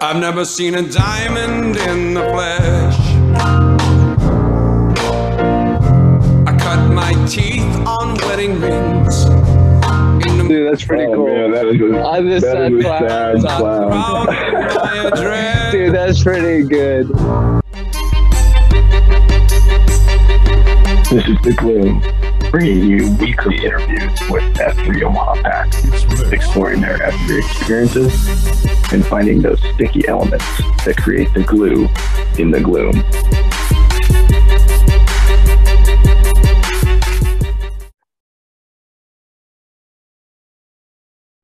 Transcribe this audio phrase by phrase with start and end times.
[0.00, 2.96] I've never seen a diamond in the flesh.
[6.46, 9.24] I cut my teeth on wedding rings.
[10.48, 11.26] Dude, that's pretty Oh, cool.
[11.26, 13.40] man, that is a, I just that said is a clown.
[13.40, 13.90] sad clown.
[13.90, 15.72] crowd of my address.
[15.72, 17.08] Dude, that's pretty good.
[21.10, 22.00] This is The Gloom,
[22.50, 25.84] bringing you weekly interviews with F3 Omaha Packs,
[26.32, 30.44] exploring their F3 experiences and finding those sticky elements
[30.84, 31.86] that create the glue
[32.38, 33.04] in the gloom.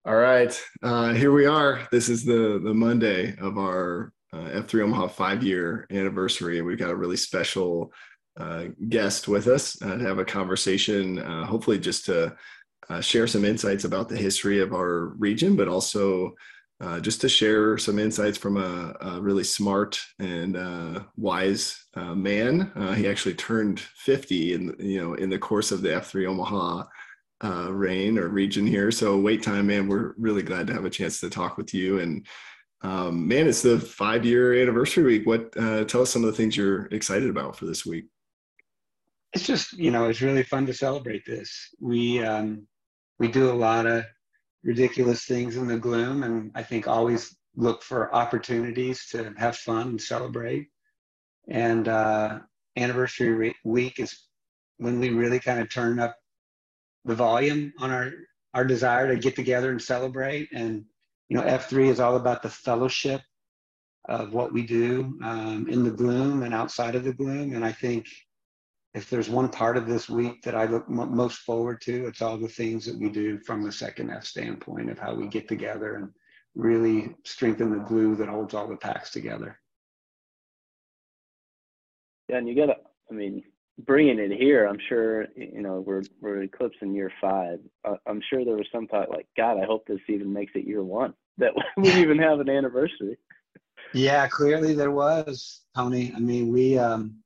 [0.07, 1.87] All right, uh, here we are.
[1.91, 6.79] This is the the Monday of our uh, F3 Omaha five year anniversary, and we've
[6.79, 7.93] got a really special
[8.37, 11.21] uh, guest with us uh, to have a conversation.
[11.21, 12.37] Uh, hopefully, just to
[12.91, 16.35] uh, share some insights about the history of our region, but also
[16.81, 22.73] uh, just to share some insights from a, a really smart and wise man.
[22.97, 28.19] He actually turned 50 in you know in the course of the F3 Omaha reign
[28.19, 28.91] or region here.
[28.91, 29.87] So wait time, man.
[29.87, 32.01] We're really glad to have a chance to talk with you.
[32.01, 32.27] And
[32.83, 35.27] um, man, it's the five year anniversary week.
[35.27, 38.07] What tell us some of the things you're excited about for this week?
[39.35, 41.75] It's just you know it's really fun to celebrate this.
[41.81, 42.67] We um
[43.19, 44.05] we do a lot of
[44.63, 49.89] ridiculous things in the gloom and i think always look for opportunities to have fun
[49.89, 50.69] and celebrate.
[51.49, 52.41] And uh
[52.77, 54.25] anniversary re- week is
[54.79, 56.17] when we really kind of turn up
[57.05, 58.13] the volume on our
[58.55, 60.49] our desire to get together and celebrate.
[60.53, 60.85] And
[61.29, 63.23] you know f3 is all about the fellowship
[64.07, 67.55] of what we do um, in the gloom and outside of the gloom.
[67.55, 68.07] And i think
[68.95, 72.23] if there's one part of this week that I look m- most forward to, it's
[72.23, 75.49] all the things that we do from the second F standpoint of how we get
[75.49, 76.11] together and
[76.55, 79.59] really strengthen the glue that holds all the packs together.
[82.29, 82.77] Yeah, and you gotta,
[83.11, 83.43] I mean,
[83.79, 87.59] bringing it here, I'm sure, you know, we're we're eclipsing year five.
[87.85, 90.67] Uh, I'm sure there was some thought like, God, I hope this even makes it
[90.67, 93.19] year one that we even have an anniversary.
[93.93, 96.13] Yeah, clearly there was, Tony.
[96.17, 97.24] I mean, we, um,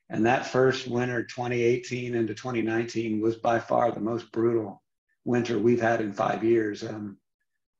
[0.09, 4.83] and that first winter, 2018 into 2019, was by far the most brutal
[5.23, 6.83] winter we've had in five years.
[6.83, 7.17] Um,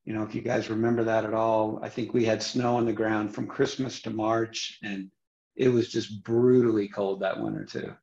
[0.04, 2.86] you know, if you guys remember that at all, I think we had snow on
[2.86, 5.10] the ground from Christmas to March, and
[5.56, 7.94] it was just brutally cold that winter too.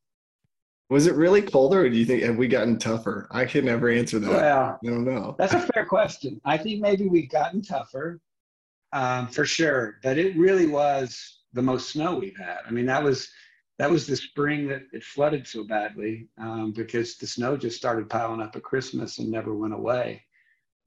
[0.90, 3.28] Was it really colder, or do you think have we gotten tougher?
[3.32, 4.30] I can never answer that.
[4.30, 5.36] Well, I don't know.
[5.38, 6.40] That's a fair question.
[6.46, 8.20] I think maybe we've gotten tougher,
[8.92, 10.00] um, for sure.
[10.04, 12.60] But it really was the most snow we've had.
[12.68, 13.30] I mean, that was
[13.80, 18.10] that was the spring that it flooded so badly um, because the snow just started
[18.10, 20.22] piling up at Christmas and never went away.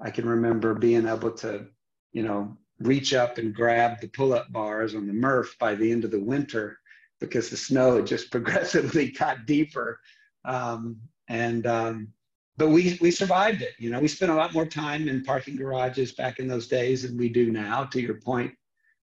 [0.00, 1.66] I can remember being able to,
[2.12, 6.04] you know, reach up and grab the pull-up bars on the Murph by the end
[6.04, 6.78] of the winter
[7.20, 10.00] because the snow had just progressively got deeper.
[10.44, 12.08] Um, and um,
[12.56, 13.74] but we we survived it.
[13.78, 17.02] You know, we spent a lot more time in parking garages back in those days
[17.02, 17.84] than we do now.
[17.84, 18.52] To your point,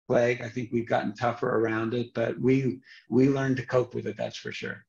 [0.08, 4.08] Plague, I think we've gotten tougher around it, but we we learned to cope with
[4.08, 4.18] it.
[4.18, 4.86] That's for sure.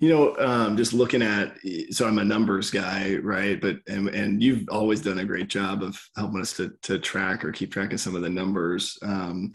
[0.00, 1.56] You know, um, just looking at
[1.90, 3.60] so I'm a numbers guy, right?
[3.60, 7.44] But and and you've always done a great job of helping us to to track
[7.44, 8.98] or keep track of some of the numbers.
[9.02, 9.52] Um,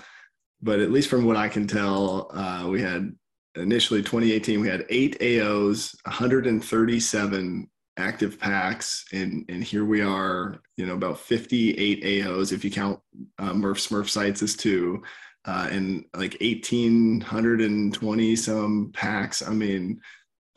[0.62, 3.14] but at least from what I can tell, uh, we had
[3.56, 10.86] initially 2018 we had eight AOs, 137 active packs, and and here we are, you
[10.86, 13.00] know, about 58 AOs if you count
[13.40, 15.02] uh, Murph Smurf sites as two,
[15.46, 19.42] uh, and like 1,820 some packs.
[19.42, 20.02] I mean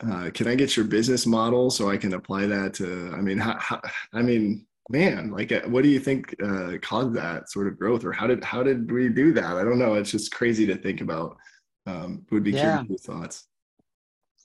[0.05, 3.13] uh, can I get your business model so I can apply that to?
[3.15, 7.13] I mean, how, how, I mean, man, like, uh, what do you think uh, caused
[7.13, 9.57] that sort of growth, or how did how did we do that?
[9.57, 9.95] I don't know.
[9.95, 11.37] It's just crazy to think about.
[11.85, 12.83] Um, would be yeah.
[12.83, 13.47] curious your thoughts.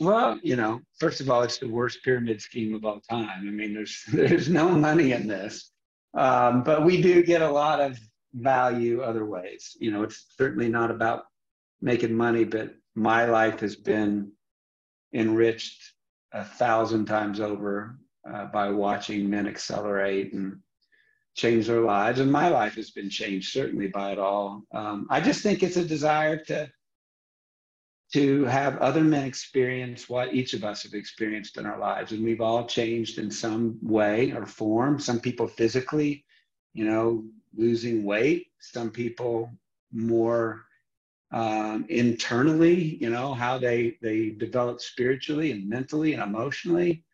[0.00, 3.28] Well, you know, first of all, it's the worst pyramid scheme of all time.
[3.28, 5.70] I mean, there's there's no money in this,
[6.14, 7.98] um, but we do get a lot of
[8.34, 9.76] value other ways.
[9.80, 11.24] You know, it's certainly not about
[11.80, 14.32] making money, but my life has been
[15.14, 15.94] enriched
[16.32, 17.98] a thousand times over
[18.32, 20.58] uh, by watching men accelerate and
[21.34, 22.20] change their lives.
[22.20, 24.62] And my life has been changed certainly by it all.
[24.72, 26.70] Um, I just think it's a desire to
[28.12, 32.12] to have other men experience what each of us have experienced in our lives.
[32.12, 34.98] And we've all changed in some way or form.
[34.98, 36.24] Some people physically,
[36.72, 39.50] you know, losing weight, some people
[39.92, 40.64] more
[41.32, 47.04] um, internally, you know, how they, they develop spiritually and mentally and emotionally.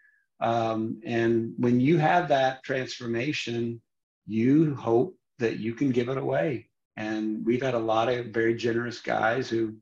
[0.41, 3.81] Um, and when you have that transformation,
[4.27, 6.69] you hope that you can give it away.
[6.97, 9.75] And we've had a lot of very generous guys who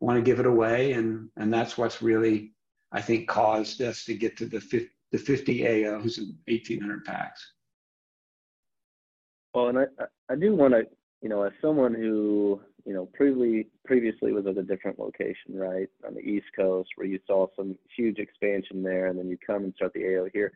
[0.00, 2.52] want to give it away, and and that's what's really,
[2.92, 7.52] I think, caused us to get to the 50, the 50 AOs and 1,800 packs.
[9.54, 9.84] Well, and I
[10.30, 10.86] I do want to,
[11.22, 15.88] you know, as someone who you know previously previously was at a different location, right
[16.06, 19.64] on the East Coast, where you saw some huge expansion there, and then you come
[19.64, 20.52] and start the AO here.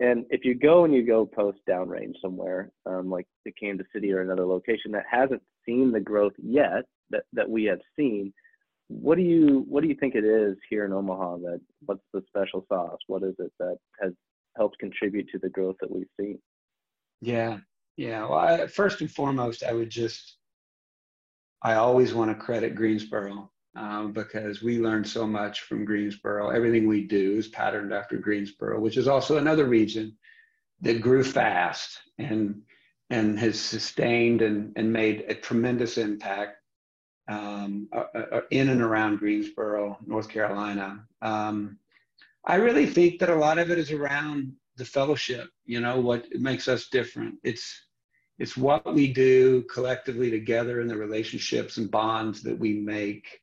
[0.00, 4.12] And if you go and you go post downrange somewhere, um, like the Kansas City
[4.12, 8.32] or another location that hasn't seen the growth yet that, that we have seen,
[8.86, 12.22] what do you what do you think it is here in Omaha that what's the
[12.28, 12.98] special sauce?
[13.06, 14.12] What is it that has
[14.56, 16.38] helped contribute to the growth that we've seen?
[17.20, 17.58] Yeah,
[17.96, 18.22] yeah.
[18.22, 20.37] Well, I, first and foremost, I would just
[21.62, 26.50] I always want to credit Greensboro um, because we learned so much from Greensboro.
[26.50, 30.16] Everything we do is patterned after Greensboro, which is also another region
[30.80, 32.62] that grew fast and
[33.10, 36.58] and has sustained and, and made a tremendous impact
[37.28, 41.04] um, uh, uh, uh, in and around Greensboro, North Carolina.
[41.22, 41.78] Um,
[42.44, 45.48] I really think that a lot of it is around the fellowship.
[45.64, 47.36] You know what makes us different.
[47.42, 47.87] It's
[48.38, 53.40] it's what we do collectively together and the relationships and bonds that we make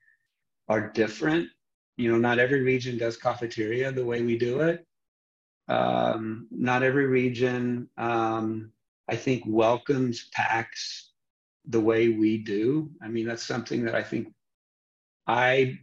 [0.69, 1.49] are different.
[1.97, 4.85] You know, not every region does Coffeteria the way we do it.
[5.67, 8.71] Um, not every region, um,
[9.09, 11.11] I think, welcomes packs
[11.67, 12.89] the way we do.
[13.01, 14.31] I mean, that's something that I think
[15.27, 15.79] I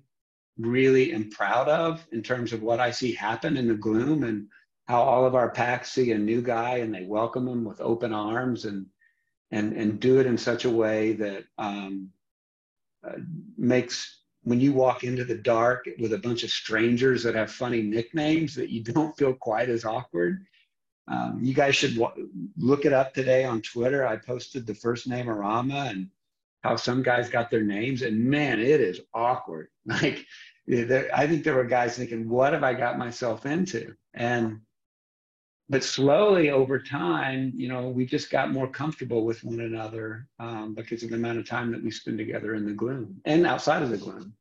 [0.59, 4.47] really am proud of in terms of what I see happen in the gloom and
[4.87, 8.13] how all of our packs see a new guy and they welcome him with open
[8.13, 8.87] arms and
[9.53, 12.11] and and do it in such a way that um,
[13.07, 13.19] uh,
[13.57, 17.83] makes when you walk into the dark with a bunch of strangers that have funny
[17.83, 20.45] nicknames that you don't feel quite as awkward
[21.09, 24.07] um, you guys should w- look it up today on Twitter.
[24.07, 26.09] I posted the first Name-O-Rama and
[26.63, 29.69] how some guys got their names, and man, it is awkward.
[29.85, 30.25] Like,
[31.13, 34.61] I think there were guys thinking, "What have I got myself into?" And
[35.69, 40.75] but slowly over time, you know, we just got more comfortable with one another um,
[40.75, 43.83] because of the amount of time that we spend together in the gloom and outside
[43.83, 44.35] of the gloom.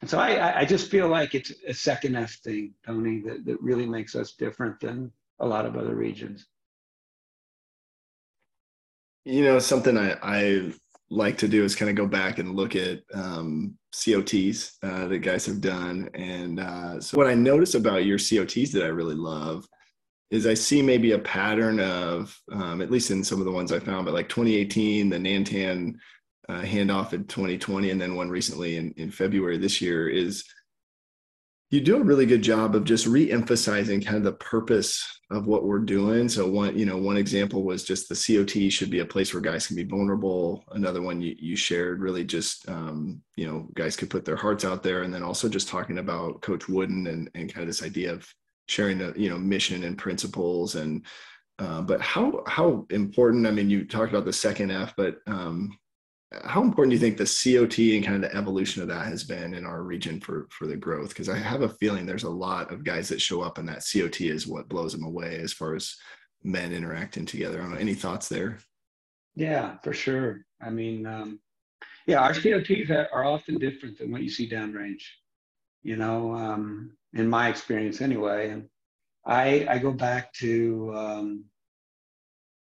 [0.00, 3.60] And so I, I just feel like it's a second F thing, Tony, that, that
[3.62, 5.10] really makes us different than
[5.40, 6.46] a lot of other regions.
[9.24, 10.72] You know, something I, I
[11.08, 15.20] like to do is kind of go back and look at um, COTs uh, that
[15.22, 16.10] guys have done.
[16.12, 19.66] And uh, so, what I notice about your COTs that I really love
[20.30, 23.72] is I see maybe a pattern of, um, at least in some of the ones
[23.72, 25.94] I found, but like 2018, the Nantan
[26.48, 30.44] uh, handoff in 2020, and then one recently in, in February this year is
[31.70, 35.64] you do a really good job of just re-emphasizing kind of the purpose of what
[35.64, 36.28] we're doing.
[36.28, 39.40] So one you know one example was just the cot should be a place where
[39.40, 40.64] guys can be vulnerable.
[40.70, 44.64] Another one you, you shared really just um, you know guys could put their hearts
[44.64, 45.02] out there.
[45.02, 48.28] And then also just talking about coach wooden and, and kind of this idea of
[48.66, 51.04] sharing the you know mission and principles and
[51.58, 55.76] uh, but how how important i mean you talked about the second f but um,
[56.42, 59.24] how important do you think the COT and kind of the evolution of that has
[59.24, 61.10] been in our region for for the growth?
[61.10, 63.84] Because I have a feeling there's a lot of guys that show up and that
[63.90, 65.96] COT is what blows them away as far as
[66.42, 67.58] men interacting together.
[67.58, 67.78] I don't know.
[67.78, 68.58] Any thoughts there?
[69.36, 70.44] Yeah, for sure.
[70.60, 71.40] I mean, um,
[72.06, 75.02] yeah, our COTs are often different than what you see downrange.
[75.82, 78.68] You know, um, in my experience anyway, and
[79.24, 81.44] I I go back to um,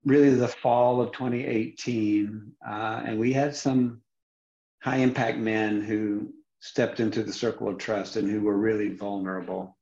[0.05, 4.01] really the fall of 2018, uh, and we had some
[4.81, 9.75] high impact men who stepped into the circle of trust and who were really vulnerable.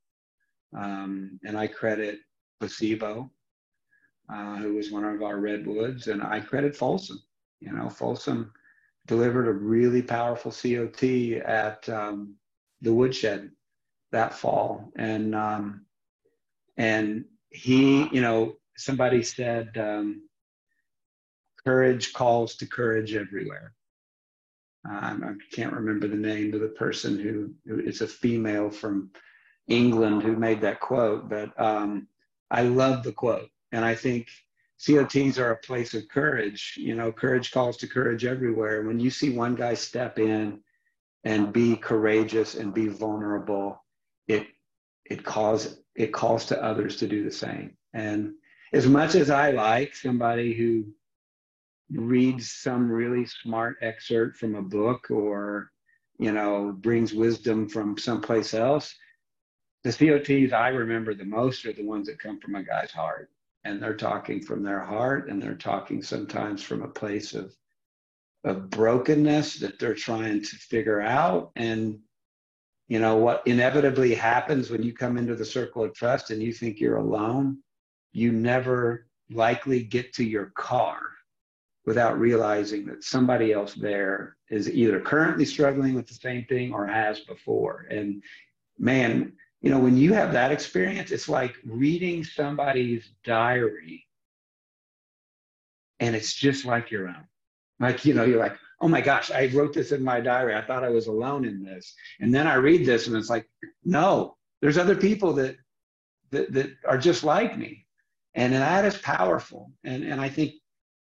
[0.76, 2.20] Um, and I credit
[2.60, 3.30] Placebo,
[4.34, 7.22] uh, who was one of our redwoods, and I credit Folsom.
[7.60, 8.52] You know, Folsom
[9.08, 11.04] delivered a really powerful COT
[11.46, 12.36] at um,
[12.82, 13.52] the woodshed
[14.14, 15.86] that fall, and um,
[16.78, 20.30] and he, you know, somebody said, um,
[21.66, 23.74] "Courage calls to courage everywhere."
[24.90, 27.54] Um, I can't remember the name of the person who,
[27.86, 29.12] it's a female from
[29.68, 32.08] England who made that quote, but um,
[32.52, 34.28] I love the quote, and I think
[34.86, 36.76] COTs are a place of courage.
[36.78, 38.84] You know, courage calls to courage everywhere.
[38.84, 40.60] When you see one guy step in
[41.24, 43.83] and be courageous and be vulnerable,
[44.28, 44.48] it
[45.06, 47.76] it calls it calls to others to do the same.
[47.94, 48.34] And
[48.74, 50.86] as much as I like somebody who
[51.92, 55.72] reads some really smart excerpt from a book or
[56.18, 58.96] you know brings wisdom from someplace else
[59.84, 63.30] the cots i remember the most are the ones that come from a guy's heart
[63.66, 67.54] and they're talking from their heart and they're talking sometimes from a place of
[68.44, 72.00] of brokenness that they're trying to figure out and
[72.88, 76.54] you know what inevitably happens when you come into the circle of trust and you
[76.54, 77.58] think you're alone
[78.12, 81.00] you never likely get to your car
[81.86, 86.86] without realizing that somebody else there is either currently struggling with the same thing or
[86.86, 88.22] has before and
[88.78, 94.06] man you know, when you have that experience, it's like reading somebody's diary
[96.02, 97.26] and it's just like your own.
[97.80, 100.56] Like, you know, you're like, oh my gosh, I wrote this in my diary.
[100.56, 101.96] I thought I was alone in this.
[102.20, 103.48] And then I read this and it's like,
[103.86, 105.56] no, there's other people that
[106.32, 107.86] that, that are just like me.
[108.36, 109.72] And that is powerful.
[109.86, 110.56] And and I think,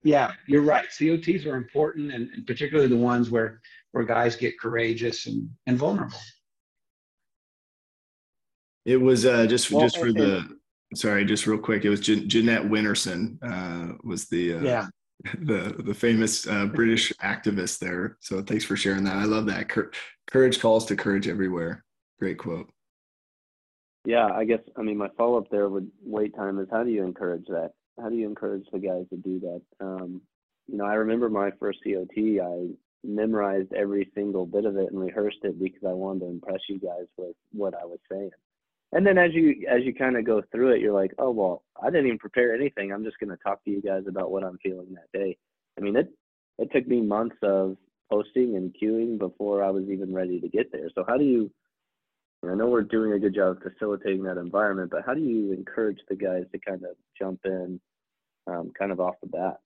[0.02, 0.86] yeah, you're right.
[0.86, 3.60] COTs are important and, and particularly the ones where
[3.92, 6.18] where guys get courageous and, and vulnerable.
[8.84, 10.58] It was uh, just well, just for the
[10.96, 11.84] sorry, just real quick.
[11.84, 14.88] It was Jeanette Winterson uh, was the uh, yeah
[15.38, 18.16] the the famous uh, British activist there.
[18.20, 19.16] So thanks for sharing that.
[19.16, 19.68] I love that.
[20.30, 21.84] courage calls to courage everywhere.
[22.18, 22.70] Great quote.
[24.04, 26.90] Yeah, I guess I mean my follow up there would wait time is how do
[26.90, 27.72] you encourage that?
[28.00, 29.62] How do you encourage the guys to do that?
[29.80, 30.22] Um,
[30.66, 32.16] you know, I remember my first COT.
[32.16, 32.68] I
[33.02, 36.78] memorized every single bit of it and rehearsed it because I wanted to impress you
[36.78, 38.30] guys with what I was saying
[38.92, 41.62] and then as you as you kind of go through it you're like oh well
[41.82, 42.92] i didn't even prepare anything.
[42.92, 45.36] I'm just going to talk to you guys about what i'm feeling that day.
[45.78, 46.12] I mean it
[46.58, 47.76] it took me months of
[48.10, 50.88] posting and queuing before i was even ready to get there.
[50.94, 51.50] So how do you
[52.44, 55.52] i know we're doing a good job of facilitating that environment but how do you
[55.52, 57.80] encourage the guys to kind of jump in
[58.46, 59.60] um, kind of off the bat?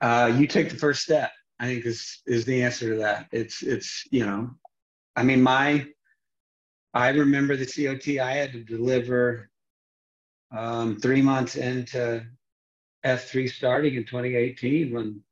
[0.00, 3.26] Uh, you take the first step i think is is the answer to that.
[3.32, 4.50] It's it's you know
[5.16, 5.86] i mean my
[6.94, 9.50] I remember the COT I had to deliver
[10.50, 12.26] um, three months into
[13.04, 15.22] F3 starting in 2018 when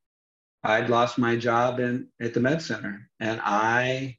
[0.64, 4.18] I'd lost my job in at the med center and I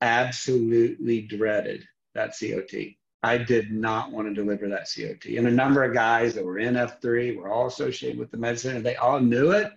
[0.00, 1.84] absolutely dreaded
[2.14, 2.94] that COT.
[3.22, 5.36] I did not want to deliver that COT.
[5.36, 8.58] And a number of guys that were in F3 were all associated with the med
[8.58, 8.80] center.
[8.80, 9.72] They all knew it.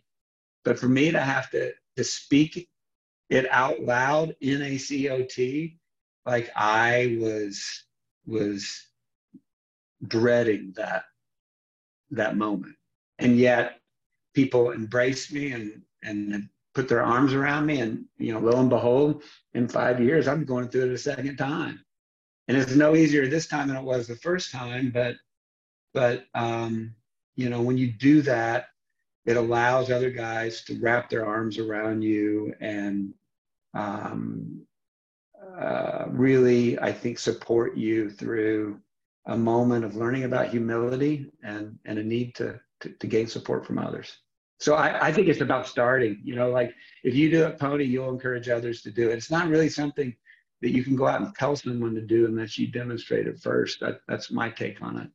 [0.64, 2.70] But for me to have to, to speak
[3.30, 5.79] it out loud in a COT
[6.30, 7.86] like I was
[8.28, 8.88] was
[10.08, 11.06] dreading that
[12.12, 12.76] that moment.
[13.18, 13.80] And yet
[14.36, 18.70] people embraced me and and put their arms around me and you know lo and
[18.70, 21.84] behold in five years i'm going through it a second time
[22.48, 25.16] and it's no easier this time than it was the first time but
[25.94, 26.96] but um,
[27.36, 28.68] you know when you do that
[29.26, 33.14] it allows other guys to wrap their arms around you and
[33.74, 34.66] um,
[35.60, 38.80] uh, really, I think, support you through
[39.26, 43.66] a moment of learning about humility and, and a need to, to, to gain support
[43.66, 44.18] from others.
[44.60, 46.20] So I, I, think it's about starting.
[46.24, 46.74] You know, like
[47.04, 49.18] if you do it, Pony, you'll encourage others to do it.
[49.18, 50.16] It's not really something
[50.62, 53.80] that you can go out and tell someone to do unless you demonstrate it first.
[53.80, 55.10] That, that's my take on it.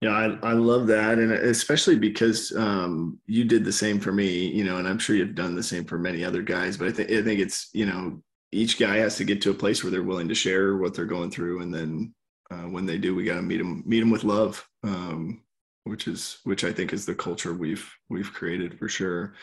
[0.00, 1.18] Yeah, I, I love that.
[1.18, 5.16] And especially because um, you did the same for me, you know, and I'm sure
[5.16, 7.86] you've done the same for many other guys, but I think, I think it's, you
[7.86, 10.94] know, each guy has to get to a place where they're willing to share what
[10.94, 11.62] they're going through.
[11.62, 12.14] And then
[12.50, 15.42] uh, when they do, we got to meet them, meet them with love, um,
[15.82, 19.34] which is, which I think is the culture we've, we've created for sure.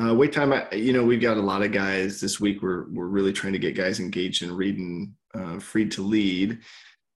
[0.00, 2.62] Uh, wait time, I, you know, we've got a lot of guys this week.
[2.62, 6.60] We're, we're really trying to get guys engaged in reading uh, Freed to Lead.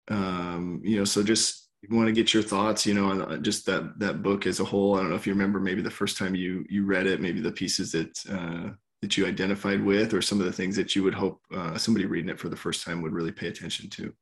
[0.08, 3.36] Um, you know, so just you want to get your thoughts you know on uh,
[3.38, 5.90] just that that book as a whole i don't know if you remember maybe the
[5.90, 8.70] first time you you read it maybe the pieces that uh,
[9.02, 12.06] that you identified with, or some of the things that you would hope uh, somebody
[12.06, 14.14] reading it for the first time would really pay attention to?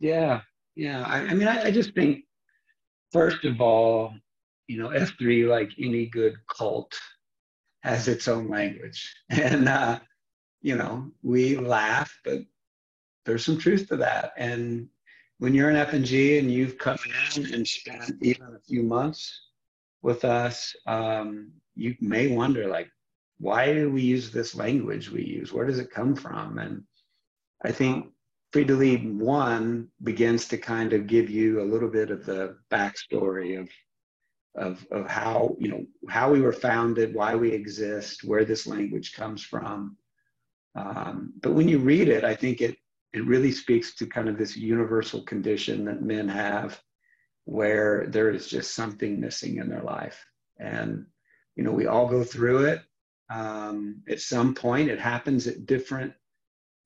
[0.00, 0.40] Yeah,
[0.74, 1.04] yeah.
[1.04, 2.24] I, I mean, I, I just think
[3.12, 4.12] first of all,
[4.66, 6.98] you know, F3, like any good cult,
[7.82, 9.14] has its own language.
[9.30, 10.00] And, uh,
[10.60, 12.40] you know, we laugh, but
[13.24, 14.32] there's some truth to that.
[14.36, 14.88] And
[15.38, 16.98] when you're in FNG and you've come
[17.36, 19.48] in and spent even a few months
[20.02, 22.88] with us, um, you may wonder, like,
[23.38, 25.52] why do we use this language we use?
[25.52, 26.58] Where does it come from?
[26.58, 26.84] And
[27.62, 28.06] I think
[28.52, 32.56] Freed to Lead One begins to kind of give you a little bit of the
[32.70, 33.68] backstory of
[34.54, 39.12] of, of how you know how we were founded, why we exist, where this language
[39.12, 39.98] comes from.
[40.74, 42.78] Um, but when you read it, I think it
[43.16, 46.78] it really speaks to kind of this universal condition that men have,
[47.46, 50.22] where there is just something missing in their life,
[50.58, 51.06] and
[51.56, 52.82] you know we all go through it.
[53.30, 56.12] Um, at some point, it happens at different,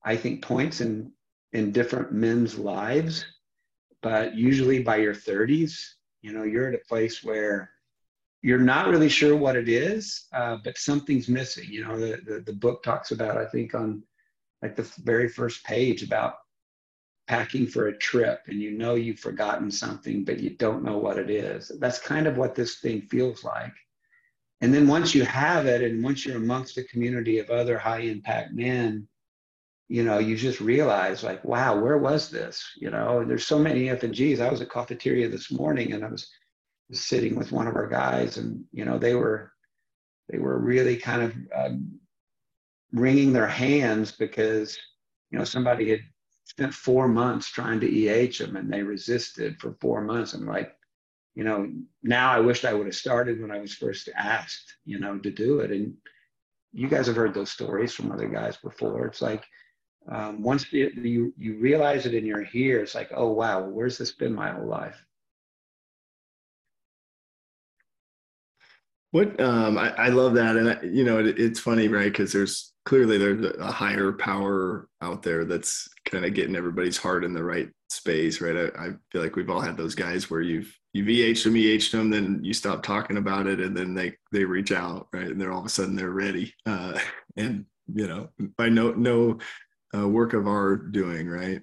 [0.05, 1.11] I think, points in
[1.51, 3.25] in different men's lives,
[4.01, 5.73] but usually by your 30s,
[6.21, 7.71] you know you're at a place where
[8.41, 11.67] you're not really sure what it is uh, but something's missing.
[11.69, 14.01] You know the, the, the book talks about i think on
[14.61, 16.35] like the very first page about
[17.27, 21.17] packing for a trip and you know you've forgotten something but you don't know what
[21.17, 23.73] it is that's kind of what this thing feels like
[24.61, 27.99] and then once you have it and once you're amongst a community of other high
[27.99, 29.07] impact men
[29.91, 32.63] you know, you just realize like, wow, where was this?
[32.77, 34.39] You know, there's so many FNGs.
[34.39, 36.29] I was at Coffeteria this morning and I was,
[36.89, 39.51] was sitting with one of our guys and, you know, they were,
[40.29, 41.99] they were really kind of um,
[42.93, 44.77] wringing their hands because,
[45.29, 46.01] you know, somebody had
[46.45, 50.33] spent four months trying to EH them and they resisted for four months.
[50.33, 50.75] I'm like,
[51.35, 51.71] you know,
[52.03, 55.31] now I wished I would have started when I was first asked, you know, to
[55.31, 55.71] do it.
[55.71, 55.95] And
[56.73, 59.07] you guys have heard those stories from other guys before.
[59.07, 59.45] It's like,
[60.09, 63.97] um, once you, you, you realize it and you're here, it's like, oh, wow, where's
[63.97, 65.05] this been my whole life?
[69.11, 72.11] What um, I, I love that, and I, you know it, it's funny, right?
[72.11, 77.23] Because there's clearly there's a higher power out there that's kind of getting everybody's heart
[77.23, 78.55] in the right space, right?
[78.55, 81.91] I, I, feel like we've all had those guys where you've you've EH'd them, EH'd
[81.91, 85.27] them, then you stop talking about it, and then they they reach out, right?
[85.27, 86.97] And they're all of a sudden they're ready, uh,
[87.37, 89.37] and you know by no no
[89.95, 91.61] uh, work of our doing, right?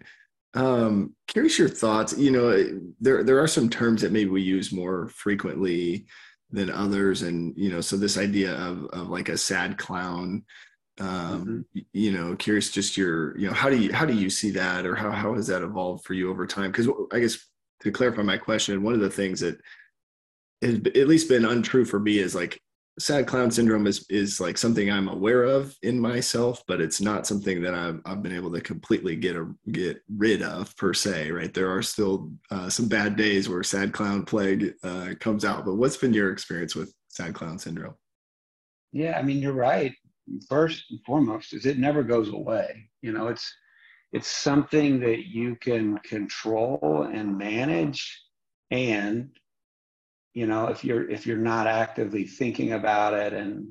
[0.54, 2.16] Um, curious your thoughts.
[2.16, 6.06] You know, there there are some terms that maybe we use more frequently
[6.50, 10.44] than others, and you know, so this idea of of like a sad clown.
[11.00, 11.80] Um, mm-hmm.
[11.92, 14.86] You know, curious just your you know how do you how do you see that,
[14.86, 16.70] or how how has that evolved for you over time?
[16.72, 17.38] Because I guess
[17.80, 19.60] to clarify my question, one of the things that
[20.62, 22.60] has at least been untrue for me is like
[22.98, 27.26] sad clown syndrome is is like something I'm aware of in myself, but it's not
[27.26, 31.30] something that I've, I've been able to completely get a, get rid of per se.
[31.30, 35.64] Right, there are still uh, some bad days where sad clown plague uh, comes out.
[35.64, 37.94] But what's been your experience with sad clown syndrome?
[38.92, 39.92] Yeah, I mean you're right.
[40.48, 42.90] First and foremost, is it never goes away.
[43.02, 43.52] You know, it's
[44.12, 48.22] it's something that you can control and manage.
[48.70, 49.30] And
[50.34, 53.68] you know if you're if you're not actively thinking about it and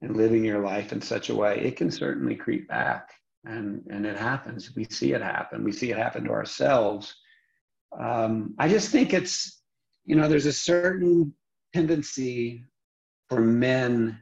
[0.00, 3.10] and living your life in such a way it can certainly creep back.
[3.44, 4.74] And and it happens.
[4.76, 5.64] We see it happen.
[5.64, 7.14] We see it happen to ourselves.
[7.98, 9.62] Um, i just think it's
[10.04, 11.34] you know there's a certain
[11.74, 12.64] tendency
[13.28, 14.20] for men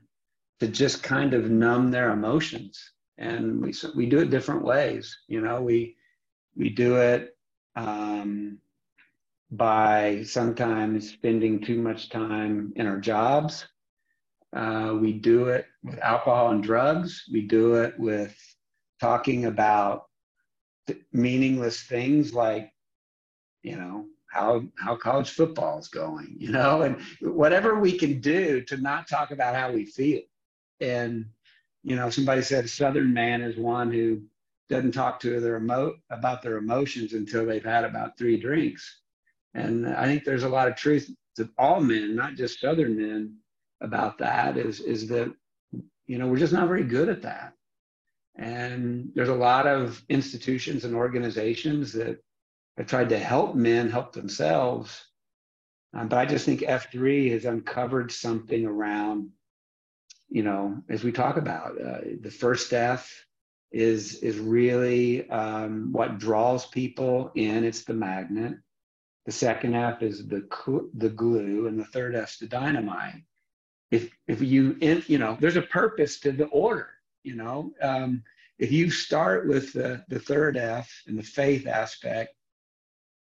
[0.60, 5.40] to just kind of numb their emotions and we we do it different ways you
[5.40, 5.96] know we
[6.56, 7.36] we do it
[7.76, 8.58] um,
[9.50, 13.66] by sometimes spending too much time in our jobs.
[14.54, 17.24] Uh, we do it with alcohol and drugs.
[17.32, 18.36] We do it with
[19.00, 20.06] talking about
[20.86, 22.72] th- meaningless things like,
[23.62, 28.62] you know, how how college football is going, you know, and whatever we can do
[28.62, 30.20] to not talk about how we feel.
[30.80, 31.26] And
[31.82, 34.22] you know, somebody said a Southern man is one who
[34.68, 39.00] doesn't talk to their emo- about their emotions until they've had about three drinks.
[39.54, 43.36] And I think there's a lot of truth to all men, not just Southern men,
[43.80, 44.56] about that.
[44.56, 45.32] Is is that
[46.06, 47.54] you know we're just not very good at that.
[48.36, 52.22] And there's a lot of institutions and organizations that
[52.76, 55.06] have tried to help men help themselves.
[55.92, 59.30] Um, but I just think F3 has uncovered something around,
[60.30, 63.26] you know, as we talk about uh, the first F
[63.72, 67.64] is is really um, what draws people in.
[67.64, 68.54] It's the magnet.
[69.26, 70.46] The second F is the,
[70.94, 73.22] the glue, and the third F is the dynamite.
[73.90, 76.90] if if you in, you know there's a purpose to the order
[77.22, 78.22] you know um,
[78.58, 82.34] if you start with the the third f and the faith aspect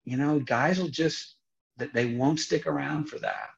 [0.05, 1.35] you know guys will just
[1.77, 3.49] that they won't stick around for that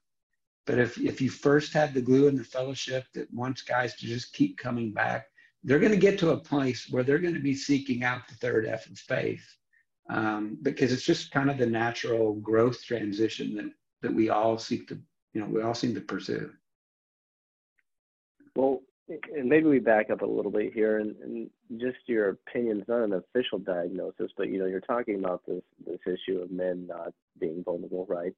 [0.66, 4.06] but if if you first have the glue and the fellowship that wants guys to
[4.06, 5.26] just keep coming back
[5.64, 8.36] they're going to get to a place where they're going to be seeking out the
[8.36, 9.46] third f of faith
[10.10, 13.72] um, because it's just kind of the natural growth transition that
[14.02, 15.00] that we all seek to
[15.34, 16.52] you know we all seem to pursue
[18.56, 22.84] well, and maybe we back up a little bit here, and, and just your opinions,
[22.88, 26.88] not an official diagnosis, but you know, you're talking about this this issue of men
[26.88, 28.34] not being vulnerable, right?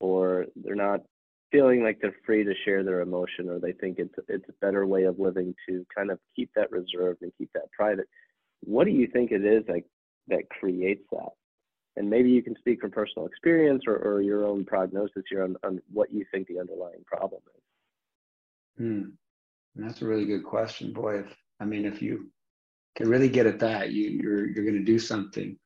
[0.00, 1.02] Or they're not
[1.50, 4.86] feeling like they're free to share their emotion, or they think it's it's a better
[4.86, 8.06] way of living to kind of keep that reserved and keep that private.
[8.60, 9.84] What do you think it is like
[10.28, 11.30] that creates that?
[11.96, 15.56] And maybe you can speak from personal experience or, or your own prognosis here on,
[15.64, 18.84] on what you think the underlying problem is.
[18.84, 19.02] Hmm.
[19.74, 21.20] That's a really good question, boy.
[21.20, 22.30] If I mean, if you
[22.96, 25.56] can really get at that, you, you're you're going to do something.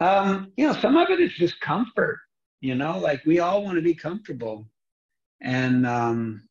[0.00, 2.20] Um, you know, some of it is just comfort.
[2.60, 4.66] You know, like we all want to be comfortable,
[5.40, 6.48] and um,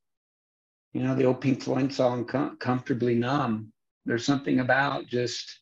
[0.93, 3.71] you know, the old Pink Floyd song Com- "Comfortably Numb."
[4.05, 5.59] There's something about just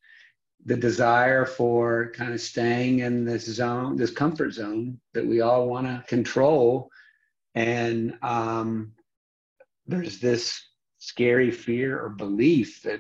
[0.66, 5.68] the desire for kind of staying in this zone, this comfort zone that we all
[5.68, 6.90] want to control,
[7.56, 8.92] and um,
[9.88, 10.62] there's this
[11.00, 13.00] scary fear or belief that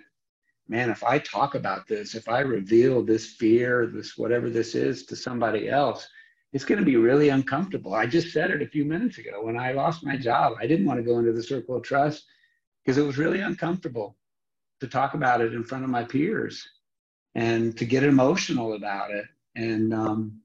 [0.67, 5.05] man if i talk about this if i reveal this fear this whatever this is
[5.05, 6.08] to somebody else
[6.56, 7.94] it's going to be really uncomfortable.
[7.94, 9.44] I just said it a few minutes ago.
[9.44, 12.24] When i lost my job i didn't want to go into the circle of trust
[12.80, 14.15] because it was really uncomfortable
[14.80, 16.65] to talk about it in front of my peers
[17.36, 19.26] and to get emotional about it.
[19.58, 20.39] And um,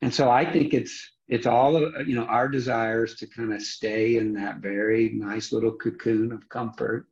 [0.00, 0.94] and so i think it's
[1.26, 5.50] it's all of you know our desires to kind of stay in that very nice
[5.52, 7.06] little cocoon of comfort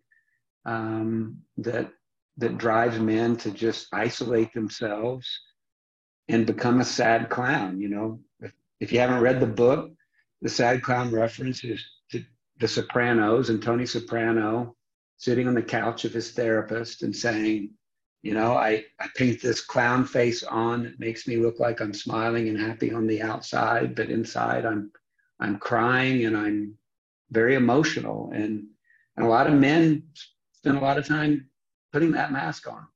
[0.67, 1.91] um, that
[2.37, 5.27] that drives men to just isolate themselves
[6.29, 9.91] and become a sad clown you know if, if you haven't read the book
[10.43, 12.23] the sad clown reference is to
[12.59, 14.75] the sopranos and tony soprano
[15.17, 17.71] sitting on the couch of his therapist and saying
[18.25, 20.87] you know, I, I paint this clown face on.
[20.87, 24.91] It makes me look like I'm smiling and happy on the outside, but inside I'm
[25.41, 26.79] I'm crying and I'm
[27.31, 28.31] very emotional.
[28.35, 28.65] And,
[29.17, 30.05] and a lot of men
[30.55, 31.51] spend a lot of time
[31.93, 32.87] putting that mask on.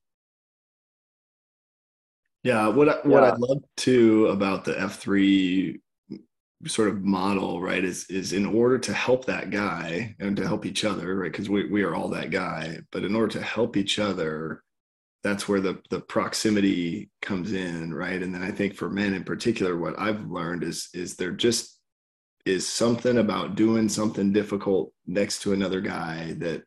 [2.42, 5.80] Yeah, what I, what I love too about the F three
[6.66, 10.64] sort of model, right, is is in order to help that guy and to help
[10.64, 11.32] each other, right?
[11.32, 14.62] Because we we are all that guy, but in order to help each other,
[15.22, 19.24] that's where the the proximity comes in right and then i think for men in
[19.24, 21.80] particular what i've learned is is there just
[22.46, 26.62] is something about doing something difficult next to another guy that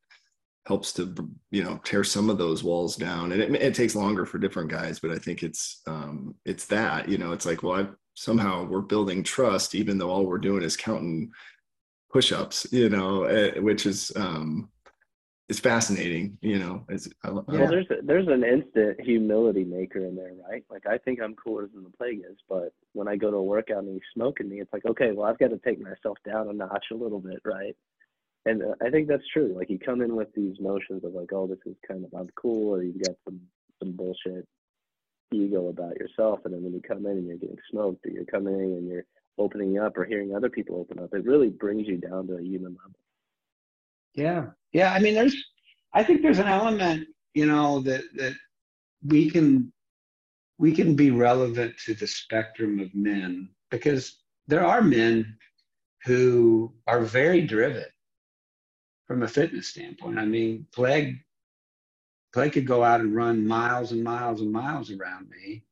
[0.68, 1.14] helps to
[1.50, 4.70] you know tear some of those walls down and it, it takes longer for different
[4.70, 8.64] guys but i think it's um it's that you know it's like well i somehow
[8.66, 11.32] we're building trust even though all we're doing is counting
[12.12, 14.70] push-ups you know eh, which is um
[15.52, 16.86] it's fascinating, you know.
[16.88, 20.64] It's, I, well, there's a, there's an instant humility maker in there, right?
[20.72, 23.44] Like I think I'm cooler than the plague is, but when I go to a
[23.44, 26.48] workout and he's smoking me, it's like, okay, well I've got to take myself down
[26.48, 27.76] a notch a little bit, right?
[28.46, 29.54] And uh, I think that's true.
[29.56, 32.30] Like you come in with these notions of like, oh, this is kind of I'm
[32.36, 33.40] cool, or you've got some
[33.80, 34.48] some bullshit
[35.34, 38.26] ego about yourself, and then when you come in and you're getting smoked, or you're
[38.26, 39.06] coming in and you're
[39.38, 42.42] opening up or hearing other people open up, it really brings you down to a
[42.42, 43.00] human level.
[44.14, 44.48] Yeah.
[44.74, 44.94] Yeah.
[44.94, 45.36] I mean, there's,
[45.94, 48.34] I think there's an element, you know, that, that
[49.06, 49.72] we can,
[50.58, 55.38] we can be relevant to the spectrum of men because there are men
[56.06, 57.86] who are very driven
[59.12, 60.18] from a fitness standpoint.
[60.18, 61.18] I mean, Plague,
[62.32, 65.66] Plague could go out and run miles and miles and miles around me.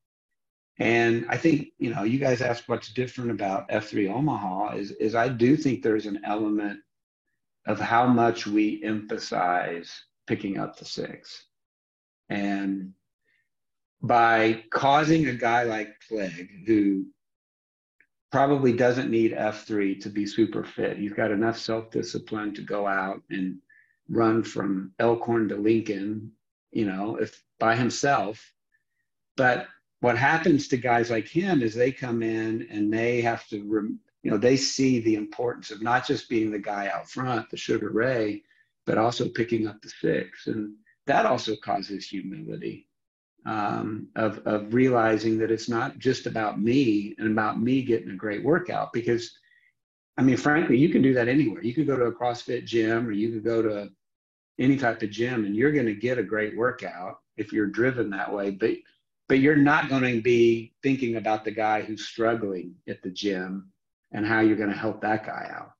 [0.77, 5.15] And I think, you know, you guys asked what's different about F3 Omaha is, is
[5.15, 6.81] I do think there's an element
[7.65, 9.89] of how much we emphasize
[10.27, 11.45] picking up the six.
[12.27, 12.91] And
[14.01, 17.05] by causing a guy like Plague, who
[18.31, 22.87] probably doesn't need F3 to be super fit, he's got enough self discipline to go
[22.87, 23.57] out and
[24.09, 26.31] run from Elkhorn to Lincoln,
[26.71, 28.53] you know, if by himself.
[29.35, 29.67] But
[30.01, 33.57] what happens to guys like him is they come in and they have to
[34.21, 37.57] you know, they see the importance of not just being the guy out front, the
[37.57, 38.43] Sugar Ray,
[38.85, 40.47] but also picking up the six.
[40.47, 40.75] And
[41.07, 42.88] that also causes humility
[43.45, 48.15] um, of, of realizing that it's not just about me and about me getting a
[48.15, 49.31] great workout because
[50.17, 51.63] I mean, frankly, you can do that anywhere.
[51.63, 53.89] You could go to a CrossFit gym or you could go to
[54.59, 58.09] any type of gym and you're going to get a great workout if you're driven
[58.09, 58.51] that way.
[58.51, 58.71] But
[59.29, 63.71] but you're not going to be thinking about the guy who's struggling at the gym
[64.11, 65.71] and how you're going to help that guy out.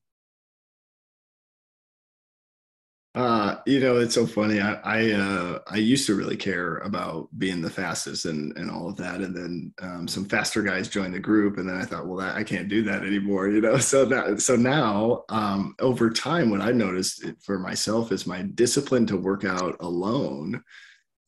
[3.15, 4.61] Uh, you know, it's so funny.
[4.61, 8.87] I I, uh, I used to really care about being the fastest and and all
[8.87, 12.05] of that, and then um, some faster guys joined the group, and then I thought,
[12.05, 13.49] well, that, I can't do that anymore.
[13.49, 18.27] You know, so that so now um, over time, what I noticed for myself is
[18.27, 20.63] my discipline to work out alone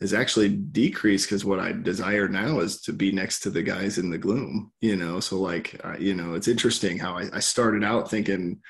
[0.01, 3.99] is actually decreased because what I desire now is to be next to the guys
[3.99, 4.71] in the gloom.
[4.81, 8.61] You know, so like uh, you know, it's interesting how I, I started out thinking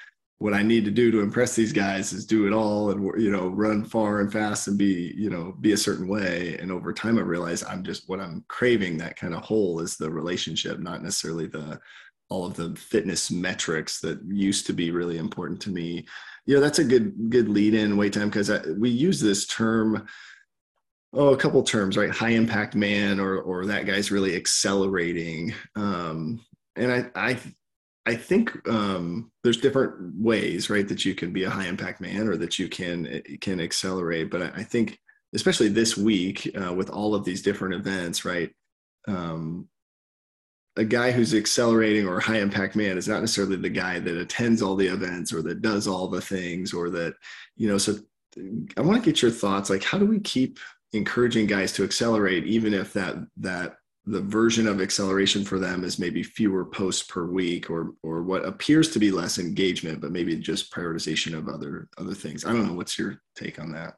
[0.42, 3.30] what I need to do to impress these guys is do it all and you
[3.30, 6.58] know run far and fast and be you know be a certain way.
[6.60, 9.98] And over time I realize I'm just what I'm craving that kind of whole is
[9.98, 11.80] the relationship not necessarily the
[12.30, 16.08] all of the fitness metrics that used to be really important to me.
[16.48, 18.50] You know that's a good good lead in wait time because
[18.80, 20.08] we use this term
[21.14, 22.10] oh a couple terms right?
[22.10, 25.54] High impact man or or that guy's really accelerating.
[25.76, 26.44] Um
[26.76, 27.38] and I, I
[28.06, 32.28] I think um, there's different ways, right, that you can be a high impact man
[32.28, 34.32] or that you can eh, can accelerate.
[34.32, 35.00] But I think,
[35.36, 38.52] especially this week, uh, with all of these different events, right,
[39.08, 39.68] um,
[40.78, 44.62] a guy who's accelerating or high impact man is not necessarily the guy that attends
[44.62, 47.14] all the events or that does all the things or that,
[47.56, 47.78] you know.
[47.78, 47.98] So
[48.78, 49.70] I want to get your thoughts.
[49.70, 50.60] Like, how do we keep
[50.94, 56.00] encouraging guys to accelerate, even if that that the version of acceleration for them is
[56.00, 60.36] maybe fewer posts per week or or what appears to be less engagement but maybe
[60.36, 62.46] just prioritization of other other things.
[62.46, 62.74] I don't know.
[62.74, 63.96] What's your take on that?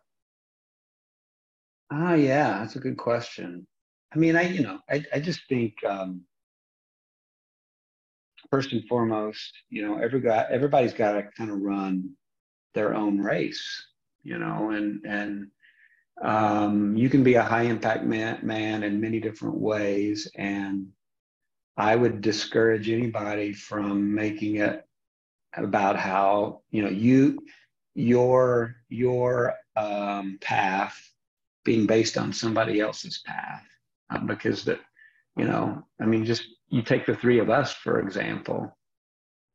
[1.91, 3.65] Ah yeah that's a good question.
[4.13, 6.21] I mean i you know i, I just think um
[8.51, 12.11] first and foremost you know every guy everybody's got to kind of run
[12.75, 13.87] their own race
[14.21, 15.47] you know and and
[16.21, 20.27] um, you can be a high impact man, man in many different ways.
[20.35, 20.89] And
[21.77, 24.85] I would discourage anybody from making it
[25.55, 27.39] about how, you know, you,
[27.95, 30.97] your, your um, path
[31.65, 33.65] being based on somebody else's path.
[34.09, 34.79] Um, because that,
[35.37, 38.77] you know, I mean, just you take the three of us, for example,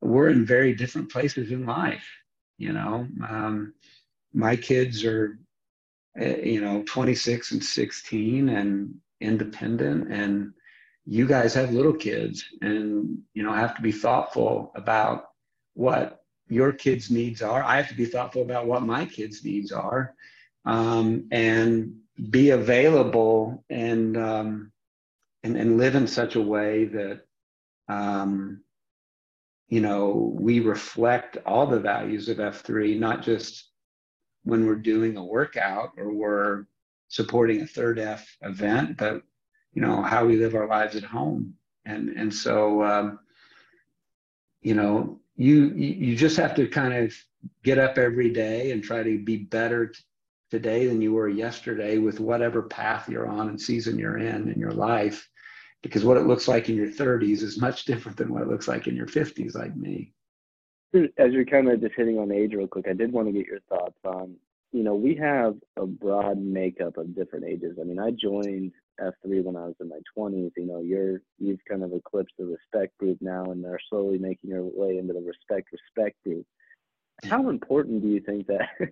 [0.01, 2.07] we're in very different places in life.
[2.57, 3.73] You know, um,
[4.33, 5.48] my kids are uh,
[6.19, 10.53] you know 26 and 16 and independent and
[11.05, 15.29] you guys have little kids and you know have to be thoughtful about
[15.73, 17.63] what your kids needs are.
[17.63, 20.15] I have to be thoughtful about what my kids needs are
[20.65, 21.95] um, and
[22.29, 24.71] be available and, um,
[25.43, 27.21] and and live in such a way that
[27.87, 28.61] um,
[29.69, 33.68] you know we reflect all the values of f3 not just
[34.49, 36.65] when we're doing a workout or we're
[37.07, 39.23] supporting a third F event, but
[39.73, 41.55] you know how we live our lives at home.
[41.85, 43.19] And and so um,
[44.61, 47.13] you know you you just have to kind of
[47.63, 49.99] get up every day and try to be better t-
[50.51, 54.59] today than you were yesterday with whatever path you're on and season you're in in
[54.59, 55.29] your life
[55.81, 58.67] because what it looks like in your 30s is much different than what it looks
[58.67, 60.11] like in your 50s like me
[60.93, 63.45] as you're kind of just hitting on age real quick, I did want to get
[63.45, 64.35] your thoughts on,
[64.71, 67.77] you know, we have a broad makeup of different ages.
[67.79, 70.51] I mean, I joined F3 when I was in my 20s.
[70.57, 74.49] You know, you're you've kind of eclipsed the respect group now, and they're slowly making
[74.49, 76.45] your way into the respect respect group.
[77.23, 78.69] How important do you think that?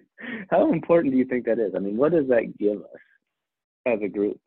[0.49, 1.73] how important do you think that is?
[1.75, 3.01] I mean, what does that give us
[3.86, 4.39] as a group?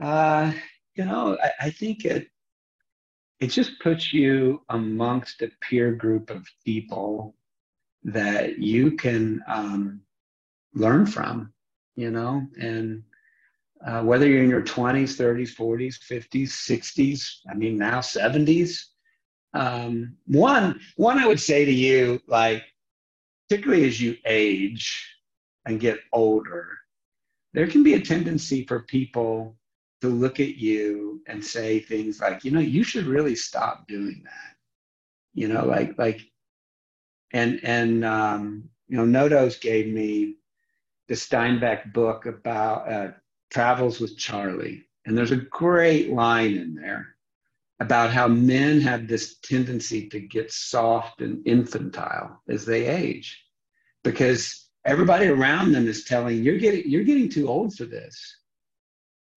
[0.00, 0.52] Uh,
[0.94, 2.28] you know, I, I think it
[3.40, 7.34] it just puts you amongst a peer group of people
[8.04, 10.00] that you can um,
[10.74, 11.52] learn from,
[11.96, 13.02] you know, and
[13.84, 18.84] uh, whether you're in your 20s, 30s, 40s, 50s, 60s, I mean, now 70s.
[19.52, 22.62] Um, one, one, I would say to you, like,
[23.48, 25.06] particularly as you age
[25.66, 26.68] and get older,
[27.52, 29.56] there can be a tendency for people
[30.04, 34.20] to look at you and say things like, you know, you should really stop doing
[34.24, 34.56] that.
[35.32, 36.20] You know, like like
[37.32, 40.36] and and um, you know, Nodos gave me
[41.08, 43.10] the Steinbeck book about uh,
[43.50, 47.16] travels with Charlie, and there's a great line in there
[47.80, 53.42] about how men have this tendency to get soft and infantile as they age,
[54.04, 58.36] because everybody around them is telling you're getting you're getting too old for this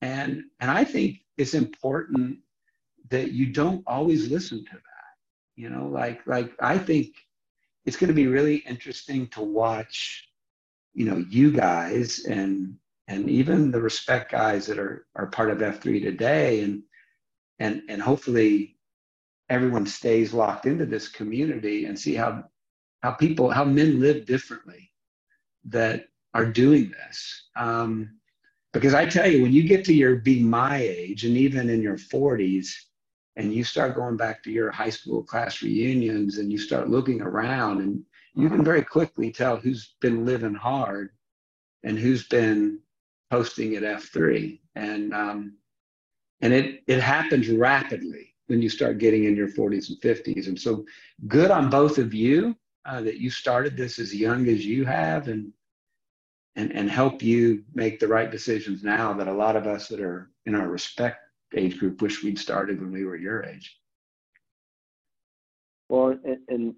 [0.01, 2.39] and, and I think it's important
[3.10, 4.81] that you don't always listen to that.
[5.55, 7.15] You know, like like I think
[7.86, 10.27] it's going to be really interesting to watch,
[10.93, 12.75] you know, you guys and
[13.07, 16.83] and even the respect guys that are are part of F3 today and
[17.60, 18.77] and and hopefully
[19.49, 22.43] everyone stays locked into this community and see how
[23.01, 24.91] how people how men live differently
[25.65, 28.17] that are doing this um,
[28.73, 31.82] because i tell you when you get to your be my age and even in
[31.82, 32.69] your 40s
[33.36, 37.21] and you start going back to your high school class reunions and you start looking
[37.21, 38.03] around and
[38.36, 41.12] you can very quickly tell who's been living hard
[41.84, 42.80] and who's been
[43.32, 45.53] posting at f3 and um,
[46.41, 50.60] and it it happens rapidly when you start getting in your 40s and 50s and
[50.60, 50.86] so
[51.27, 55.27] good on both of you uh, that you started this as young as you have
[55.27, 55.51] and
[56.58, 60.02] and and help you make the right decisions now that a lot of us that
[60.02, 61.20] are in our respect
[61.56, 63.78] age group wish we'd started when we were your age
[65.89, 66.76] well and, and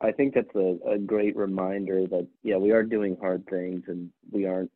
[0.00, 4.10] i think that's a, a great reminder that yeah we are doing hard things and
[4.32, 4.70] we aren't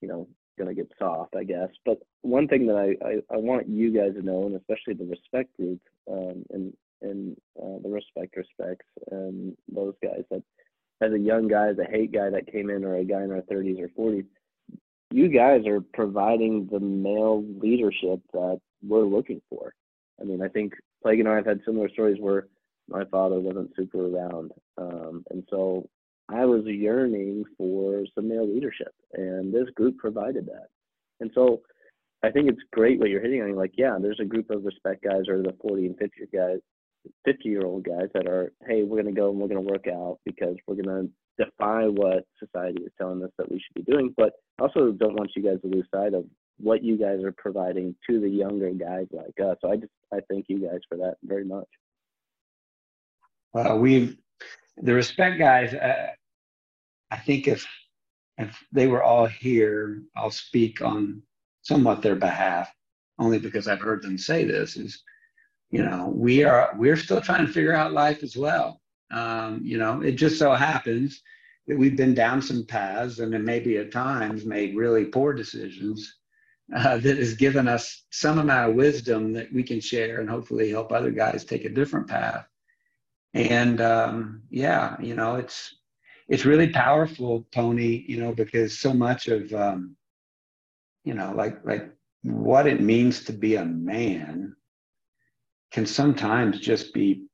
[0.00, 0.26] you know
[0.60, 1.70] going to get soft, I guess.
[1.84, 5.10] But one thing that I, I, I, want you guys to know, and especially the
[5.10, 10.42] respect group um, and and uh, the respect respects and those guys that
[11.00, 13.30] as a young guy, as a hate guy that came in, or a guy in
[13.30, 14.26] our 30s or 40s,
[15.10, 19.72] you guys are providing the male leadership that we're looking for.
[20.20, 22.46] I mean, I think Plague and I have had similar stories where
[22.88, 25.88] my father wasn't super around, um, and so
[26.28, 30.68] I was yearning for some male leadership, and this group provided that.
[31.20, 31.62] And so
[32.22, 33.54] I think it's great what you're hitting on.
[33.56, 36.58] Like, yeah, there's a group of respect guys or the 40 and 50 guys,
[37.24, 39.72] 50 year old guys that are, hey, we're going to go and we're going to
[39.72, 43.84] work out because we're going to defy what society is telling us that we should
[43.84, 44.14] be doing.
[44.16, 46.24] But also don't want you guys to lose sight of
[46.58, 49.56] what you guys are providing to the younger guys like us.
[49.60, 51.68] So I just I thank you guys for that very much.
[53.52, 54.16] Well, we've
[54.76, 55.74] the respect guys.
[55.74, 56.08] Uh,
[57.10, 57.66] I think if
[58.38, 61.22] if they were all here, I'll speak on
[61.62, 62.70] somewhat their behalf,
[63.18, 64.76] only because I've heard them say this.
[64.76, 65.02] Is
[65.70, 68.80] you know we are we're still trying to figure out life as well.
[69.10, 71.22] Um, you know, it just so happens
[71.66, 76.16] that we've been down some paths and then maybe at times made really poor decisions
[76.74, 80.70] uh, that has given us some amount of wisdom that we can share and hopefully
[80.70, 82.46] help other guys take a different path.
[83.34, 85.74] And um, yeah, you know, it's
[86.28, 89.96] it's really powerful, Pony, you know, because so much of, um,
[91.04, 91.90] you know, like, like
[92.22, 94.54] what it means to be a man
[95.70, 97.26] can sometimes just be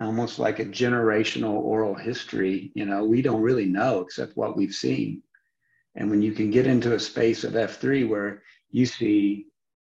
[0.00, 2.70] almost like a generational oral history.
[2.74, 5.22] You know, we don't really know except what we've seen.
[5.94, 9.46] And when you can get into a space of F3 where you see,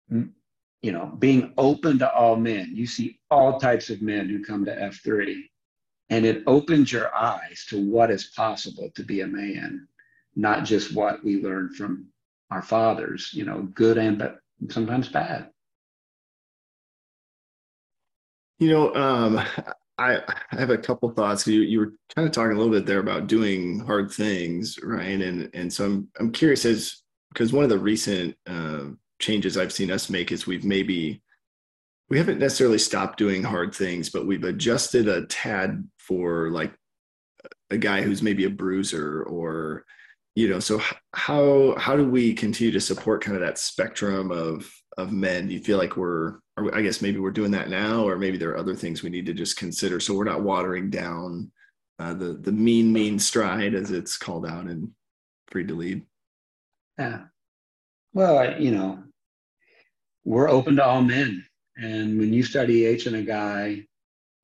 [0.09, 4.63] you know, being open to all men, you see all types of men who come
[4.65, 5.43] to F3
[6.09, 9.87] and it opens your eyes to what is possible to be a man
[10.35, 12.07] not just what we learned from
[12.51, 15.49] our fathers you know good and but sometimes bad
[18.59, 19.39] you know um,
[19.97, 22.85] I, I have a couple thoughts you, you were kind of talking a little bit
[22.85, 25.21] there about doing hard things right?
[25.21, 27.01] And and so i'm, I'm curious as
[27.33, 28.85] because one of the recent uh,
[29.19, 31.21] changes i've seen us make is we've maybe
[32.09, 36.73] we haven't necessarily stopped doing hard things, but we've adjusted a tad for like
[37.69, 39.85] a guy who's maybe a bruiser or
[40.35, 40.81] you know so
[41.13, 45.47] how how do we continue to support kind of that spectrum of of men?
[45.47, 48.37] Do you feel like we're or i guess maybe we're doing that now or maybe
[48.37, 49.99] there are other things we need to just consider.
[49.99, 51.51] So we're not watering down
[51.99, 54.93] uh, the the mean mean stride as it's called out in
[55.47, 56.03] Freed to Lead.
[56.97, 57.23] Yeah.
[58.13, 59.03] Well you know
[60.25, 61.45] we're open to all men.
[61.77, 63.85] And when you study H and a guy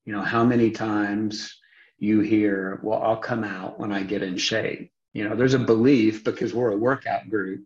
[0.06, 1.58] you know how many times
[1.97, 4.91] you hear well i'll come out when i get in shape.
[5.13, 7.65] You know there's a belief because we're a workout group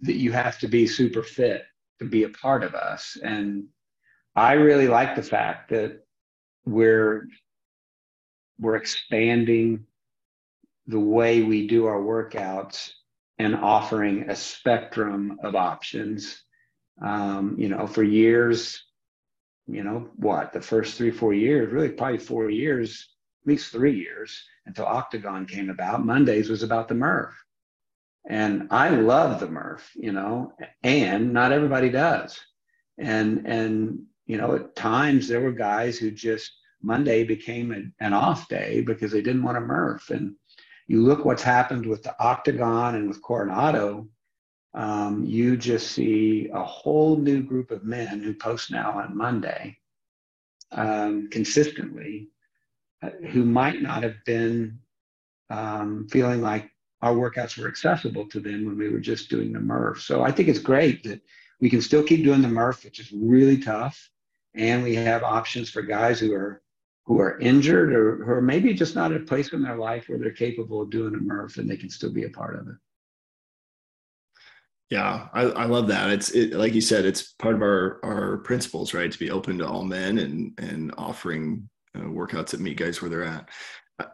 [0.00, 1.64] that you have to be super fit
[1.98, 3.16] to be a part of us.
[3.22, 3.64] And
[4.36, 6.04] i really like the fact that
[6.66, 7.28] we're
[8.58, 9.86] we're expanding
[10.86, 12.90] the way we do our workouts
[13.38, 16.42] and offering a spectrum of options.
[17.02, 18.84] Um, you know for years
[19.66, 23.08] you know what the first three four years really probably four years
[23.42, 27.34] at least three years until octagon came about mondays was about the murph.
[28.28, 30.52] And i love the murph you know
[30.84, 32.38] and not everybody does.
[32.96, 36.52] And and you know at times there were guys who just
[36.82, 40.34] monday became a, an off day because they didn't want to murph and
[40.86, 44.06] you look what's happened with the octagon and with coronado
[44.74, 49.78] um, you just see a whole new group of men who post now on Monday
[50.72, 52.28] um, consistently
[53.02, 54.80] uh, who might not have been
[55.50, 56.70] um, feeling like
[57.02, 60.02] our workouts were accessible to them when we were just doing the Murph.
[60.02, 61.20] So I think it's great that
[61.60, 64.10] we can still keep doing the Murph, which is really tough,
[64.54, 66.62] and we have options for guys who are
[67.06, 70.08] who are injured or who are maybe just not at a place in their life
[70.08, 72.66] where they're capable of doing a Murph and they can still be a part of
[72.66, 72.76] it.
[74.90, 76.10] Yeah, I, I love that.
[76.10, 79.10] It's it, like you said, it's part of our our principles, right?
[79.10, 83.10] To be open to all men and and offering uh, workouts that meet guys where
[83.10, 83.48] they're at.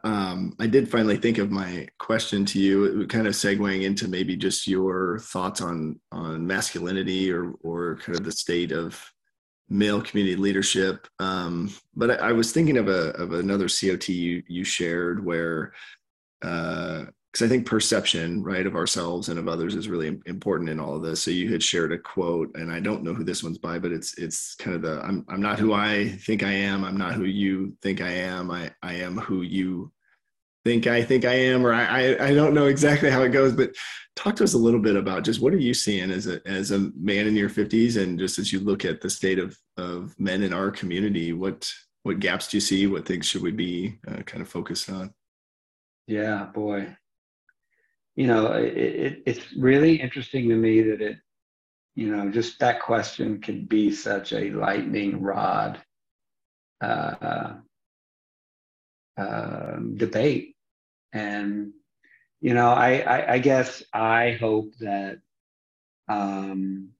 [0.04, 4.36] Um, I did finally think of my question to you, kind of segueing into maybe
[4.36, 9.02] just your thoughts on on masculinity or or kind of the state of
[9.70, 11.06] male community leadership.
[11.20, 15.72] Um, but I, I, was thinking of a of another COT you you shared where
[16.42, 20.80] uh, because I think perception, right, of ourselves and of others is really important in
[20.80, 21.22] all of this.
[21.22, 23.92] So you had shared a quote, and I don't know who this one's by, but
[23.92, 26.84] it's it's kind of the I'm I'm not who I think I am.
[26.84, 28.50] I'm not who you think I am.
[28.50, 29.92] I I am who you
[30.64, 33.52] think I think I am, or I I, don't know exactly how it goes.
[33.52, 33.74] But
[34.16, 36.70] talk to us a little bit about just what are you seeing as a as
[36.70, 40.14] a man in your 50s, and just as you look at the state of of
[40.18, 41.70] men in our community, what
[42.02, 42.86] what gaps do you see?
[42.86, 45.12] What things should we be uh, kind of focused on?
[46.06, 46.96] Yeah, boy,
[48.16, 51.18] you know, it, it, it's really interesting to me that it,
[51.94, 55.80] you know, just that question can be such a lightning rod
[56.80, 57.54] uh,
[59.20, 60.56] uh, debate.
[61.12, 61.72] And,
[62.40, 65.20] you know, I, I, I guess I hope that
[66.08, 66.90] um,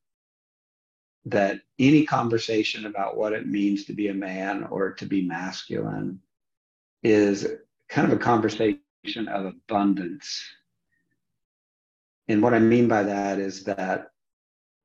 [1.25, 6.21] that any conversation about what it means to be a man or to be masculine
[7.03, 7.47] is
[7.89, 8.81] kind of a conversation
[9.29, 10.43] of abundance
[12.31, 14.13] and what I mean by that is that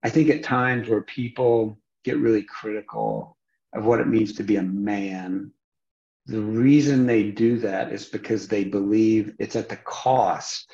[0.02, 3.38] I think at times where people get really critical
[3.72, 5.52] of what it means to be a man,
[6.28, 10.72] the reason they do that is because they believe it's at the cost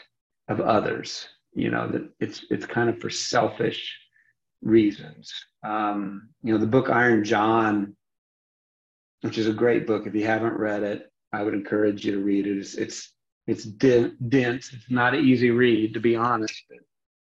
[0.48, 1.28] of others.
[1.54, 3.98] You know, that it's it's kind of for selfish
[4.62, 5.34] reasons.
[5.64, 7.96] Um, you know, the book Iron John,
[9.22, 10.08] which is a great book.
[10.08, 12.58] If you haven't read it, I would encourage you to read it.
[12.58, 13.14] It's, it's
[13.48, 14.72] it's dense.
[14.72, 16.64] It's not an easy read, to be honest.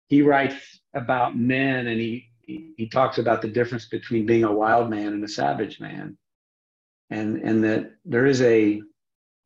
[0.08, 0.56] He writes
[0.94, 5.24] about men, and he he talks about the difference between being a wild man and
[5.24, 6.18] a savage man,
[7.10, 8.82] and and that there is a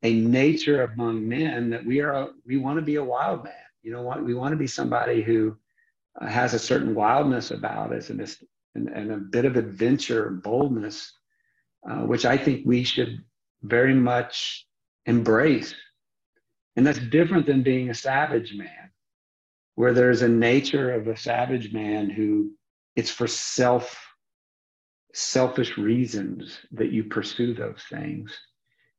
[0.02, 3.52] a nature among men that we are we want to be a wild man.
[3.82, 4.24] You know what?
[4.24, 5.56] We want to be somebody who
[6.20, 8.42] uh, has a certain wildness about us and, this,
[8.74, 11.12] and, and a bit of adventure boldness,
[11.88, 13.22] uh, which I think we should
[13.62, 14.66] very much
[15.06, 15.74] embrace
[16.76, 18.90] and that's different than being a savage man,
[19.74, 22.52] where there's a nature of a savage man who
[22.96, 24.09] it's for self
[25.14, 28.36] selfish reasons that you pursue those things.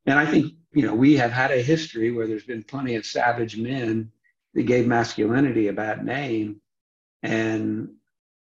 [0.05, 3.05] And I think, you know, we have had a history where there's been plenty of
[3.05, 4.11] savage men
[4.53, 6.61] that gave masculinity a bad name.
[7.23, 7.89] And,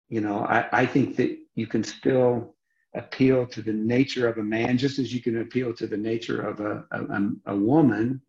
[0.08, 2.54] you know, I, I think that you can still
[2.94, 6.40] appeal to the nature of a man just as you can appeal to the nature
[6.42, 8.20] of a, a, a woman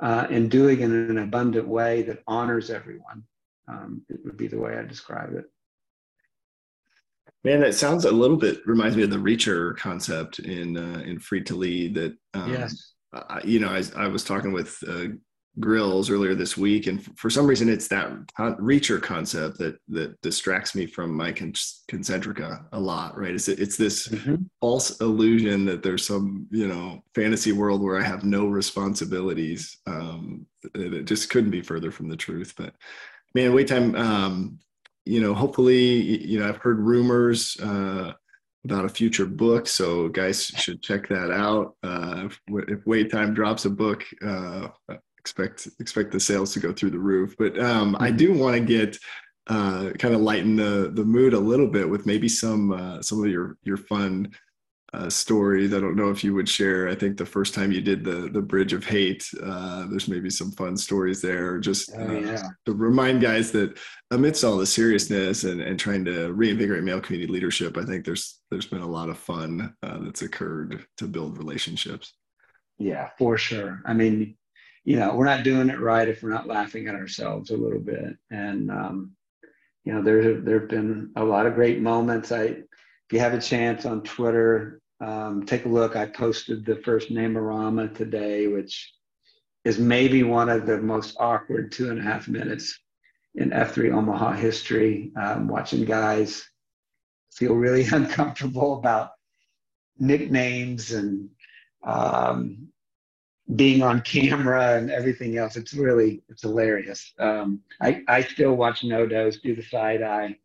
[0.00, 3.22] uh, and doing it in an abundant way that honors everyone.
[3.68, 5.46] Um, it would be the way I describe it.
[7.44, 11.18] Man, that sounds a little bit reminds me of the reacher concept in uh, in
[11.18, 11.94] Freed to Lead.
[11.94, 15.08] That um, yes, I, you know, I, I was talking with uh,
[15.60, 18.10] grills earlier this week and for some reason it's that
[18.58, 21.52] reacher concept that that distracts me from my con-
[21.88, 24.34] concentrica a lot right it's it's this mm-hmm.
[24.60, 30.44] false illusion that there's some you know fantasy world where i have no responsibilities um
[30.74, 32.74] it just couldn't be further from the truth but
[33.36, 34.58] man wait time um
[35.04, 38.12] you know hopefully you know i've heard rumors uh
[38.64, 39.66] about a future book.
[39.66, 41.76] So guys should check that out.
[41.82, 44.68] Uh, if, if Wait Time drops a book, uh,
[45.18, 47.34] expect expect the sales to go through the roof.
[47.38, 48.16] But um, I mm-hmm.
[48.16, 48.98] do want to get
[49.46, 53.22] uh, kind of lighten the the mood a little bit with maybe some uh, some
[53.22, 54.32] of your your fun
[54.94, 55.74] uh, stories.
[55.74, 56.88] I don't know if you would share.
[56.88, 60.30] I think the first time you did the the Bridge of Hate, uh, there's maybe
[60.30, 61.58] some fun stories there.
[61.58, 62.48] Just oh, uh, yeah.
[62.66, 63.78] to remind guys that
[64.10, 68.40] amidst all the seriousness and, and trying to reinvigorate male community leadership, I think there's
[68.50, 72.14] there's been a lot of fun uh, that's occurred to build relationships.
[72.78, 73.82] Yeah, for sure.
[73.84, 74.36] I mean,
[74.84, 77.80] you know, we're not doing it right if we're not laughing at ourselves a little
[77.80, 78.16] bit.
[78.30, 79.12] And, um,
[79.84, 82.32] you know, there, there have been a lot of great moments.
[82.32, 85.96] I, if you have a chance on Twitter, um, take a look.
[85.96, 88.92] I posted the first Name-O-Rama today, which
[89.64, 92.78] is maybe one of the most awkward two and a half minutes
[93.34, 95.12] in F3 Omaha history.
[95.20, 96.46] Um, watching guys
[97.32, 99.10] feel really uncomfortable about
[99.98, 101.28] nicknames and
[101.84, 102.68] um,
[103.56, 105.56] being on camera and everything else.
[105.56, 107.12] It's really it's hilarious.
[107.18, 110.36] Um, I I still watch NoDoz do the side eye.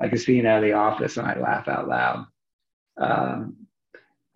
[0.00, 2.26] I can see it out of the office and I laugh out loud.
[2.96, 3.59] Um,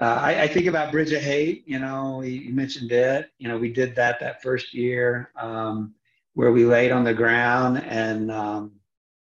[0.00, 1.62] uh, I, I, think about Bridge of Hate.
[1.66, 3.30] You know, you mentioned it.
[3.38, 5.94] You know, we did that that first year um,
[6.34, 8.72] where we laid on the ground and um,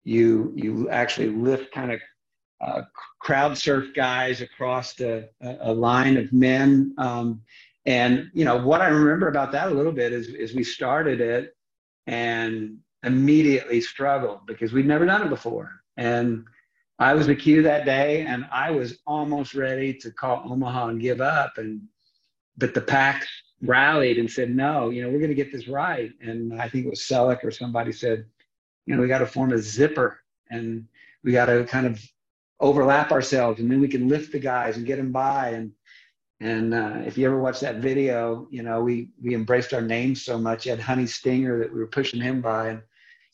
[0.06, 2.00] you you actually lift kind of
[2.62, 2.82] uh,
[3.20, 6.94] crowd surf guys across the, a, line of men.
[6.98, 7.42] Um,
[7.86, 11.20] and you know what I remember about that a little bit is, is we started
[11.20, 11.56] it
[12.08, 15.72] and immediately struggled because we'd never done it before.
[15.98, 16.46] And
[17.00, 21.02] I was the cue that day, and I was almost ready to call Omaha and
[21.02, 21.58] give up.
[21.58, 21.82] And
[22.58, 23.26] but the pack
[23.62, 26.86] rallied and said, "No, you know, we're going to get this right." And I think
[26.86, 28.26] it was Selleck or somebody said,
[28.86, 30.20] "You know, we got to form a zipper,
[30.50, 30.86] and
[31.24, 32.00] we got to kind of
[32.60, 35.72] overlap ourselves, and then we can lift the guys and get them by." And
[36.40, 40.24] and uh, if you ever watch that video, you know, we we embraced our names
[40.24, 40.66] so much.
[40.66, 42.82] You had Honey Stinger that we were pushing him by, and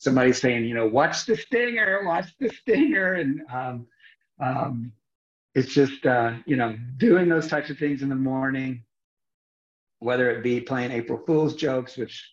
[0.00, 3.86] somebody saying, you know, watch the stinger, watch the stinger, and um,
[4.40, 4.92] um,
[5.54, 8.82] it's just uh, you know doing those types of things in the morning,
[10.00, 12.28] whether it be playing April Fool's jokes, which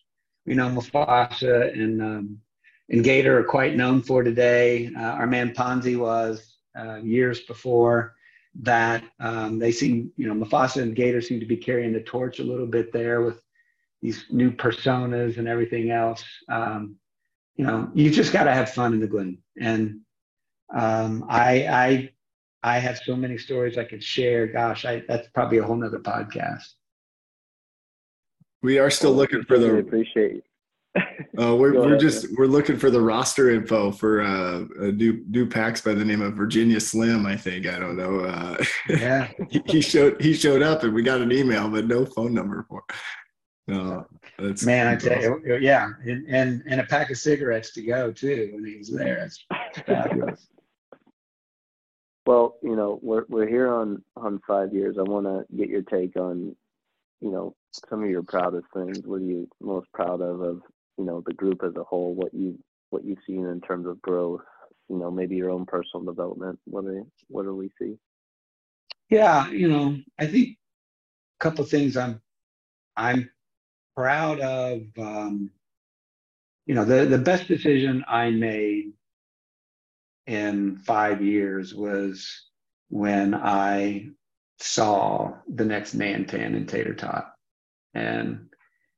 [0.46, 2.38] you know Mufasa and um,
[2.88, 4.90] and Gator are quite known for today.
[4.96, 8.14] Uh, our man Ponzi was uh, years before
[8.62, 9.04] that.
[9.20, 12.44] Um, they seem, you know, Mufasa and Gator seem to be carrying the torch a
[12.44, 13.42] little bit there with
[14.00, 16.24] these new personas and everything else.
[16.48, 16.96] Um,
[17.58, 19.38] you know, you just got to have fun in the gloom.
[19.60, 20.00] And
[20.74, 22.10] um, I, I,
[22.62, 24.46] I have so many stories I could share.
[24.46, 26.64] Gosh, I, that's probably a whole nother podcast.
[28.62, 29.76] We are still looking for the.
[29.76, 30.44] Appreciate.
[31.38, 32.34] Uh, we're we're ahead, just man.
[32.36, 36.20] we're looking for the roster info for uh, a new new packs by the name
[36.20, 37.26] of Virginia Slim.
[37.26, 38.20] I think I don't know.
[38.20, 38.56] Uh,
[38.88, 42.34] yeah, he, he, showed he showed up and we got an email, but no phone
[42.34, 42.82] number for.
[43.68, 44.06] No,
[44.38, 44.86] that's man.
[44.86, 48.64] I tell you, yeah, and, and and a pack of cigarettes to go too when
[48.64, 49.18] he was there.
[49.18, 49.44] It's
[49.86, 50.46] fabulous.
[52.26, 54.96] Well, you know, we're we're here on on five years.
[54.98, 56.54] I want to get your take on,
[57.22, 57.56] you know,
[57.88, 59.00] some of your proudest things.
[59.06, 60.60] What are you most proud of of
[60.98, 62.12] you know the group as a whole?
[62.12, 62.58] What you
[62.90, 64.42] what you've seen in terms of growth?
[64.90, 66.58] You know, maybe your own personal development.
[66.66, 67.96] What do what do we see?
[69.08, 70.58] Yeah, you know, I think
[71.40, 72.20] a couple things I'm
[72.94, 73.30] I'm
[73.98, 75.50] proud of um,
[76.66, 78.92] you know the the best decision I made
[80.28, 82.44] in five years was
[82.90, 84.10] when I
[84.60, 87.32] saw the next Nantan in Tater Tot,
[87.92, 88.50] and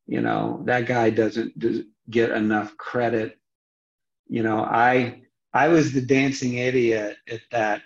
[0.06, 1.54] you know that guy doesn't
[2.10, 3.38] get enough credit.
[4.28, 5.22] You know, I
[5.54, 7.80] I was the dancing idiot at that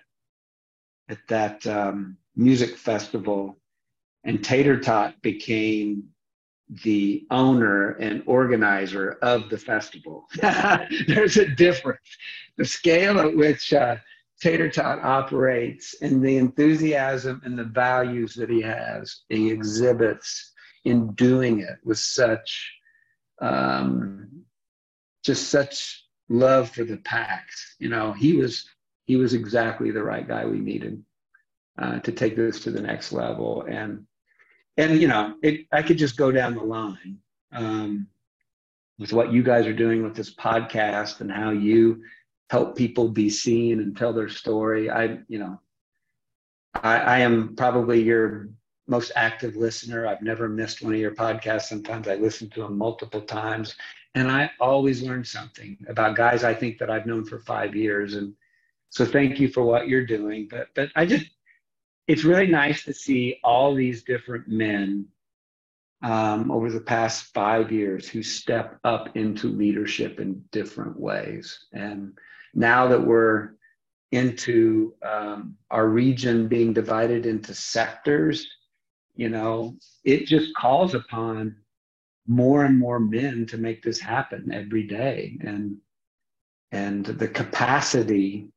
[1.08, 3.56] at that um, music festival,
[4.24, 6.08] and Tater Tot became
[6.82, 10.26] the owner and organizer of the festival.
[11.06, 12.00] There's a difference.
[12.56, 13.96] The scale at which uh,
[14.40, 20.52] Tater Tot operates and the enthusiasm and the values that he has, he exhibits
[20.84, 22.72] in doing it with such,
[23.40, 24.44] um,
[25.24, 27.76] just such love for the packs.
[27.78, 28.68] You know, he was
[29.06, 31.02] he was exactly the right guy we needed
[31.78, 33.66] uh, to take this to the next level.
[33.68, 34.06] And
[34.76, 37.18] and you know, it, I could just go down the line
[37.52, 38.06] um,
[38.98, 42.02] with what you guys are doing with this podcast and how you
[42.50, 44.90] help people be seen and tell their story.
[44.90, 45.60] I, you know,
[46.74, 48.48] I, I am probably your
[48.86, 50.06] most active listener.
[50.06, 51.62] I've never missed one of your podcasts.
[51.62, 53.74] Sometimes I listen to them multiple times,
[54.14, 58.14] and I always learn something about guys I think that I've known for five years.
[58.14, 58.34] And
[58.90, 60.46] so, thank you for what you're doing.
[60.50, 61.26] But, but I just
[62.06, 65.06] it's really nice to see all these different men
[66.02, 71.66] um, over the past five years who step up into leadership in different ways.
[71.72, 72.18] And
[72.52, 73.54] now that we're
[74.12, 78.46] into um, our region being divided into sectors,
[79.16, 81.56] you know, it just calls upon
[82.26, 85.38] more and more men to make this happen every day.
[85.40, 85.76] And
[86.70, 88.48] and the capacity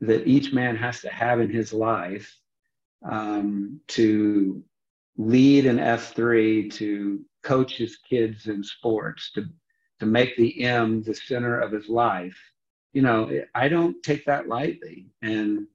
[0.00, 2.36] that each man has to have in his life
[3.04, 4.62] um, to
[5.16, 9.44] lead an F3, to coach his kids in sports, to,
[10.00, 12.36] to make the M the center of his life.
[12.92, 15.06] You know, I don't take that lightly.
[15.22, 15.66] And,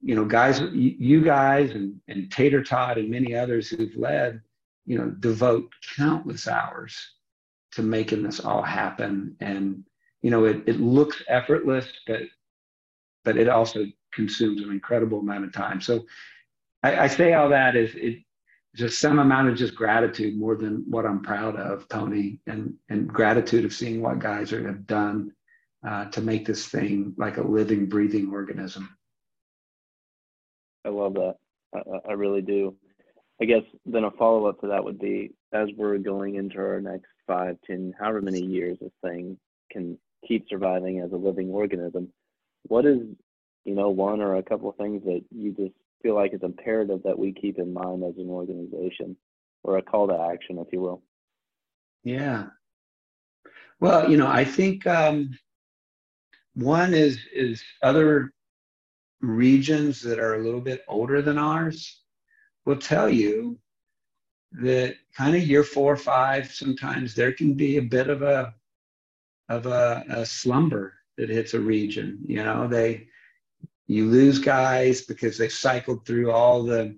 [0.00, 4.40] you know, guys, you guys and, and Tater Tot and many others who've led,
[4.84, 6.96] you know, devote countless hours
[7.72, 9.36] to making this all happen.
[9.40, 9.84] And,
[10.22, 12.22] you know, it, it looks effortless, but
[13.24, 15.80] but it also consumes an incredible amount of time.
[15.80, 16.06] So
[16.86, 17.94] I, I say all that is
[18.76, 23.08] just some amount of just gratitude more than what I'm proud of, Tony, and and
[23.08, 25.32] gratitude of seeing what guys are, have done
[25.86, 28.96] uh, to make this thing like a living, breathing organism.
[30.84, 31.36] I love that.
[31.74, 32.76] I, I really do.
[33.42, 36.80] I guess then a follow up to that would be as we're going into our
[36.80, 39.38] next five, ten, however many years this thing
[39.72, 42.12] can keep surviving as a living organism.
[42.68, 43.00] What is,
[43.64, 45.74] you know, one or a couple of things that you just
[46.06, 49.16] feel like it's imperative that we keep in mind as an organization,
[49.64, 51.02] or a call to action, if you will?
[52.04, 52.46] Yeah.
[53.80, 55.36] Well, you know, I think um,
[56.54, 58.32] one is is other
[59.20, 62.02] regions that are a little bit older than ours
[62.64, 63.58] will tell you
[64.52, 68.54] that kind of year four or five, sometimes there can be a bit of a
[69.48, 72.20] of a, a slumber that hits a region.
[72.24, 73.08] You know, they
[73.86, 76.96] you lose guys because they've cycled through all the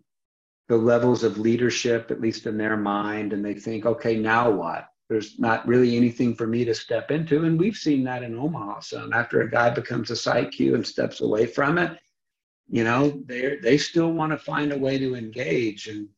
[0.68, 4.86] the levels of leadership, at least in their mind, and they think, okay, now what?
[5.08, 7.44] There's not really anything for me to step into.
[7.44, 8.80] And we've seen that in Omaha.
[8.80, 11.98] So after a guy becomes a site Q and steps away from it,
[12.68, 15.88] you know, they they still want to find a way to engage.
[15.88, 16.08] And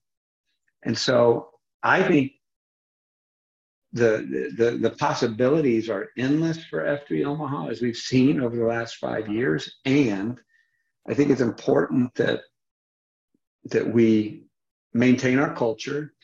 [0.83, 1.51] and so
[1.83, 2.33] I think
[3.93, 8.97] the, the, the possibilities are endless for F3 Omaha, as we've seen over the last
[8.97, 9.79] five years.
[9.85, 10.39] And
[11.11, 12.43] I think it's important that
[13.65, 14.45] that we
[14.95, 16.15] maintain our culture,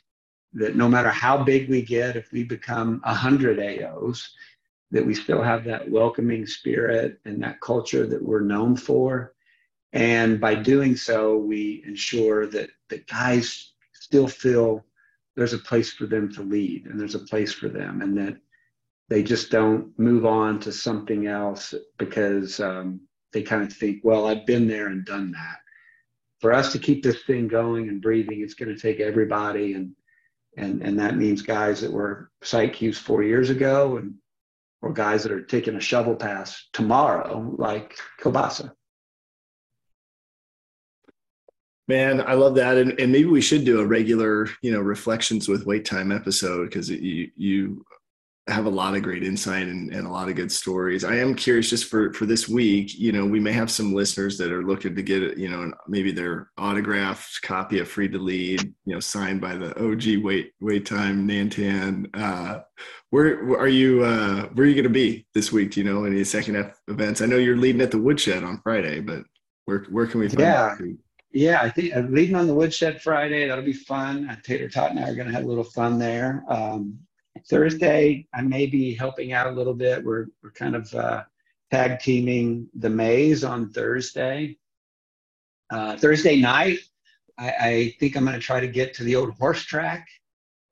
[0.55, 4.28] that no matter how big we get, if we become 100 AOs,
[4.93, 9.34] that we still have that welcoming spirit and that culture that we're known for.
[9.93, 14.84] And by doing so, we ensure that the guys still feel
[15.34, 18.37] there's a place for them to lead and there's a place for them and that
[19.09, 23.01] they just don't move on to something else because um,
[23.37, 25.59] they kind of think, well, I've been there and done that.
[26.41, 29.93] For us to keep this thing going and breathing, it's going to take everybody, and
[30.57, 34.14] and and that means guys that were site Qs four years ago, and
[34.80, 38.72] or guys that are taking a shovel pass tomorrow, like Kielbasa.
[41.89, 45.47] Man, I love that, and, and maybe we should do a regular, you know, reflections
[45.47, 47.84] with wait time episode because you you
[48.49, 51.03] have a lot of great insight and, and a lot of good stories.
[51.03, 54.38] I am curious just for, for this week, you know, we may have some listeners
[54.38, 58.62] that are looking to get you know, maybe their autographed copy of Freed to Lead,
[58.84, 62.09] you know, signed by the OG wait, wait time Nantan.
[62.14, 62.61] Uh,
[63.11, 65.72] where, where are you, uh, where are you going to be this week?
[65.72, 67.20] Do you know any second F events?
[67.20, 69.24] I know you're leading at the woodshed on Friday, but
[69.64, 70.76] where, where can we find yeah.
[71.32, 73.47] Yeah, I think I'm leading on the woodshed Friday.
[73.47, 74.30] That'll be fun.
[74.30, 76.44] Uh, Tater Tot and I are going to have a little fun there.
[76.49, 76.99] Um,
[77.49, 80.05] Thursday, I may be helping out a little bit.
[80.05, 81.24] We're, we're kind of uh,
[81.70, 84.59] tag teaming the maze on Thursday.
[85.70, 86.78] Uh, Thursday night,
[87.39, 90.07] I, I think I'm going to try to get to the old horse track,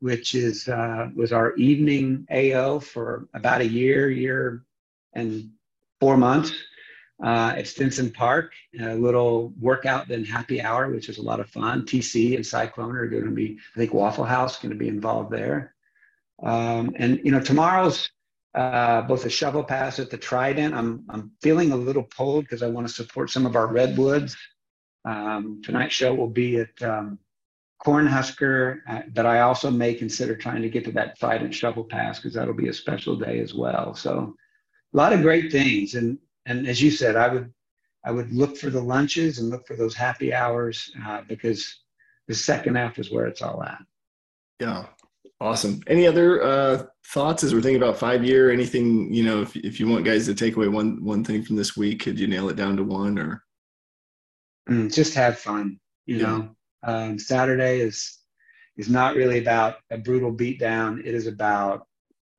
[0.01, 4.65] which is uh, was our evening AO for about a year, year
[5.15, 5.51] and
[6.01, 6.53] four months.
[7.23, 11.49] Uh, at Stinson Park, a little workout then happy hour, which is a lot of
[11.49, 11.87] fun.
[11.87, 15.31] TC and Cyclone are going to be, I think Waffle House going to be involved
[15.31, 15.74] there.
[16.43, 18.11] Um, and you know, tomorrow's
[18.55, 20.74] uh, both a shovel pass at the Trident.
[20.74, 24.37] I'm I'm feeling a little pulled because I want to support some of our redwoods.
[25.05, 27.18] Um, tonight's show will be at um,
[27.85, 32.18] Cornhusker, uh, but I also may consider trying to get to that Trident shovel pass
[32.18, 33.95] because that'll be a special day as well.
[33.95, 34.35] So
[34.93, 37.53] a lot of great things, and and as you said, I would
[38.05, 41.80] I would look for the lunches and look for those happy hours uh, because
[42.28, 43.82] the second half is where it's all at.
[44.61, 44.87] Yeah,
[45.41, 45.80] Awesome.
[45.87, 48.51] Any other uh, thoughts as we're thinking about five year?
[48.51, 49.43] Anything you know?
[49.43, 52.18] If if you want guys to take away one one thing from this week, could
[52.18, 53.43] you nail it down to one or?
[54.70, 55.78] Mm, just have fun.
[56.07, 56.22] You yeah.
[56.22, 58.20] know, um, Saturday is
[58.76, 61.01] is not really about a brutal beatdown.
[61.01, 61.87] It is about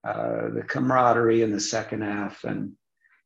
[0.03, 2.73] uh, the camaraderie in the second half, and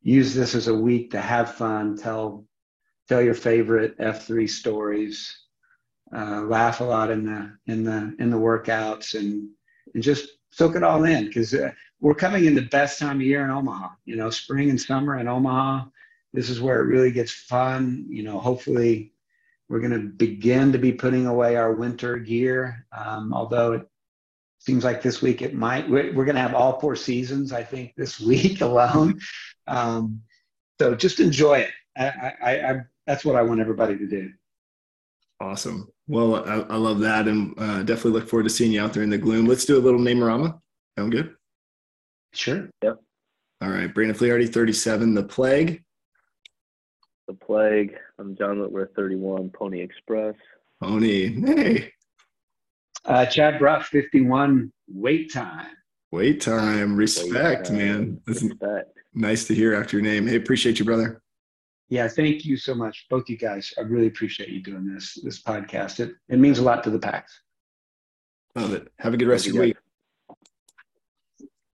[0.01, 1.95] use this as a week to have fun.
[1.95, 2.45] Tell
[3.07, 5.45] tell your favorite F three stories.
[6.13, 9.49] Uh, laugh a lot in the in the in the workouts and
[9.93, 13.21] and just soak it all in because uh, we're coming in the best time of
[13.21, 13.89] year in Omaha.
[14.05, 15.85] You know, spring and summer in Omaha.
[16.33, 18.05] This is where it really gets fun.
[18.09, 19.13] You know, hopefully
[19.67, 22.85] we're going to begin to be putting away our winter gear.
[22.95, 23.87] Um, although it
[24.59, 25.89] seems like this week it might.
[25.89, 29.19] We're, we're going to have all four seasons, I think, this week alone.
[29.67, 30.21] Um,
[30.79, 31.71] so just enjoy it.
[31.97, 34.31] I, I, I, that's what I want everybody to do.
[35.41, 35.87] Awesome.
[36.07, 39.03] Well, I, I love that, and uh, definitely look forward to seeing you out there
[39.03, 39.45] in the gloom.
[39.45, 40.59] Let's do a little Name-O-Rama.
[40.97, 41.35] Sound good?
[42.33, 42.69] Sure.
[42.83, 42.97] Yep.
[43.61, 45.83] All right, Brandon Flearty, 37, The Plague.
[47.27, 47.95] The Plague.
[48.17, 50.35] I'm John Whitworth, 31, Pony Express.
[50.81, 51.91] Pony, hey.
[53.05, 55.67] Uh, Chad Bruff, 51 wait time.
[56.11, 56.95] Wait time.
[56.95, 58.21] Respect, Wait, uh, man.
[58.25, 58.97] That's Respect.
[59.13, 60.27] nice to hear after your name.
[60.27, 61.21] Hey, appreciate you, brother.
[61.89, 63.73] Yeah, thank you so much, both you guys.
[63.77, 65.99] I really appreciate you doing this this podcast.
[65.99, 67.41] It it means a lot to the packs.
[68.55, 68.87] Love it.
[68.99, 69.77] Have a good rest of your you, week.